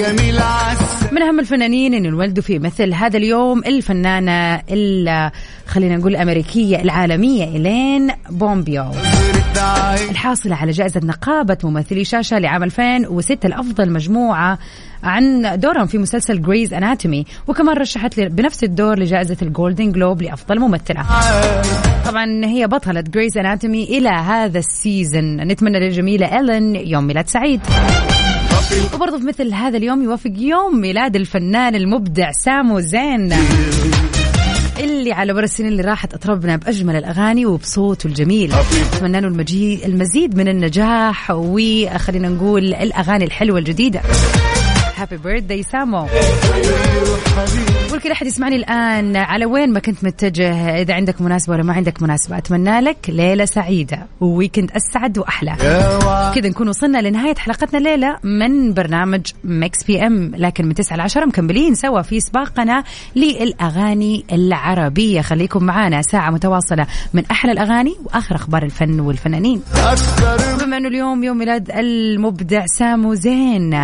جميل 0.05 0.39
عسل 0.39 1.15
من 1.15 1.23
أهم 1.23 1.41
الفنانين 1.41 1.95
اللي 1.95 2.09
انولدوا 2.09 2.43
في 2.43 2.59
مثل 2.59 2.95
هذا 2.95 3.17
اليوم 3.17 3.59
الفنانة 3.67 4.63
ال- 4.71 5.31
خلينا 5.67 5.97
نقول 5.97 6.13
الأمريكية 6.17 6.83
العالمية 6.83 7.45
إلين 7.45 8.11
بومبيو. 8.31 8.85
الحاصلة 10.11 10.57
على 10.57 10.71
جائزة 10.73 11.01
نقابة 11.05 11.59
ممثلي 11.65 12.05
شاشة 12.05 12.39
لعام 12.39 12.63
2006 12.63 13.47
الأفضل 13.47 13.91
مجموعة 13.93 14.59
عن 15.03 15.53
دورهم 15.61 15.87
في 15.87 15.99
مسلسل 15.99 16.43
Grey's 16.43 16.75
Anatomy 16.75 17.25
وكمان 17.47 17.77
رشحت 17.77 18.21
بنفس 18.21 18.65
الدور 18.65 18.99
لجائزة 18.99 19.37
ال 19.43 19.50
Golden 19.50 19.93
Globe 19.93 20.23
لأفضل 20.23 20.61
ممثلة. 20.61 21.05
طبعا 22.07 22.45
هي 22.45 22.67
بطلة 22.67 23.01
Grey's 23.01 23.39
Anatomy 23.39 23.85
إلى 23.85 24.09
هذا 24.09 24.59
ال 24.59 24.68
season. 24.68 25.37
نتمنى 25.37 25.81
للجميلة 25.81 26.37
إيلين 26.39 26.77
يوم 26.77 27.07
ميلاد 27.07 27.29
سعيد. 27.29 27.61
وبرضه 28.95 29.19
في 29.19 29.25
مثل 29.25 29.53
هذا 29.53 29.77
اليوم 29.77 30.03
يوافق 30.03 30.33
يوم 30.37 30.81
ميلاد 30.81 31.17
الفنان 31.17 31.75
المبدع 31.75 32.31
سامو 32.33 32.81
زين. 32.81 33.33
اللي 34.81 35.13
على 35.13 35.33
مر 35.33 35.43
السنين 35.43 35.73
اللي 35.73 35.83
راحت 35.83 36.15
أطربنا 36.15 36.57
بأجمل 36.57 36.97
الأغاني 36.97 37.47
وبصوته 37.47 38.07
الجميل. 38.07 38.53
أتمنى 38.93 39.21
له 39.21 39.29
المزيد 39.85 40.37
من 40.37 40.49
النجاح 40.49 41.31
وخلينا 41.31 42.29
نقول 42.29 42.75
الأغاني 42.75 43.25
الحلوة 43.25 43.59
الجديدة. 43.59 44.01
happy 44.97 45.17
birthday 45.17 45.63
سامو 45.63 46.07
والكل 47.93 48.13
أحد 48.13 48.27
يسمعني 48.27 48.57
الآن 48.57 49.17
على 49.17 49.45
وين 49.45 49.73
ما 49.73 49.81
كنت 49.81 50.05
متجه 50.05 50.81
إذا 50.83 50.95
عندك 50.95 51.21
مناسبة 51.21 51.53
ولا 51.55 51.63
ما 51.63 51.73
عندك 51.73 52.03
مناسبة. 52.03 52.39
أتمنى 52.39 52.81
لك 52.81 52.97
ليلة 53.09 53.45
سعيدة 53.45 54.07
و 54.21 54.27
weekend 54.27 54.71
أسعد 54.71 55.19
وأحلى. 55.19 55.57
كذا 56.35 56.49
نكون 56.49 56.69
وصلنا 56.69 56.99
لنهاية 56.99 57.35
حلقتنا 57.35 57.79
الليلة 57.79 58.17
من 58.23 58.75
برنامج 58.75 59.21
Mix 59.45 59.85
PM 59.85 60.33
لكن 60.37 60.67
من 60.67 60.75
9 60.75 60.97
ل 60.97 61.01
10 61.01 61.25
مكملين 61.27 61.75
سوا 61.75 62.03
في 62.03 62.21
سباقنا 62.21 62.85
للأغاني 63.17 64.25
العربية. 64.33 65.21
خليكم 65.21 65.65
معنا 65.65 66.03
ساعة 66.03 66.31
متواصلة 66.31 66.87
من 67.15 67.23
أحلى 67.31 67.53
الأغاني 67.53 67.95
وآخر 68.05 68.35
أخبار 68.35 68.63
الفن 68.63 69.01
والفنانين. 69.01 69.63
بما 70.61 70.77
أنه 70.77 70.89
اليوم 70.89 71.25
يوم 71.25 71.39
ميلاد 71.39 71.71
المبدع 71.71 72.65
سامو 72.67 73.15
زين. 73.15 73.75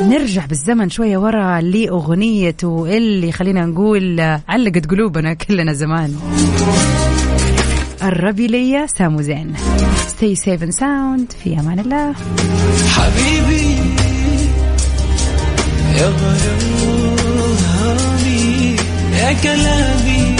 نرجع 0.00 0.46
بالزمن 0.46 0.90
شوية 0.90 1.18
ورا 1.18 1.60
لأغنيته 1.60 2.96
اللي 2.96 3.32
خلينا 3.32 3.66
نقول 3.66 4.20
علقت 4.48 4.90
قلوبنا 4.90 5.34
كلنا 5.34 5.72
زمان. 5.72 6.16
قربي 8.02 8.46
ليا 8.46 8.86
سامو 8.86 9.22
زين. 9.22 9.54
Safe 10.20 10.60
and 10.60 10.74
sound. 10.74 11.34
في 11.44 11.60
أمان 11.60 11.78
الله. 11.78 12.14
حبيبي 12.88 13.76
يا 15.98 16.06
غرامي 17.80 18.76
يا 19.12 19.32
كلامي. 19.42 20.39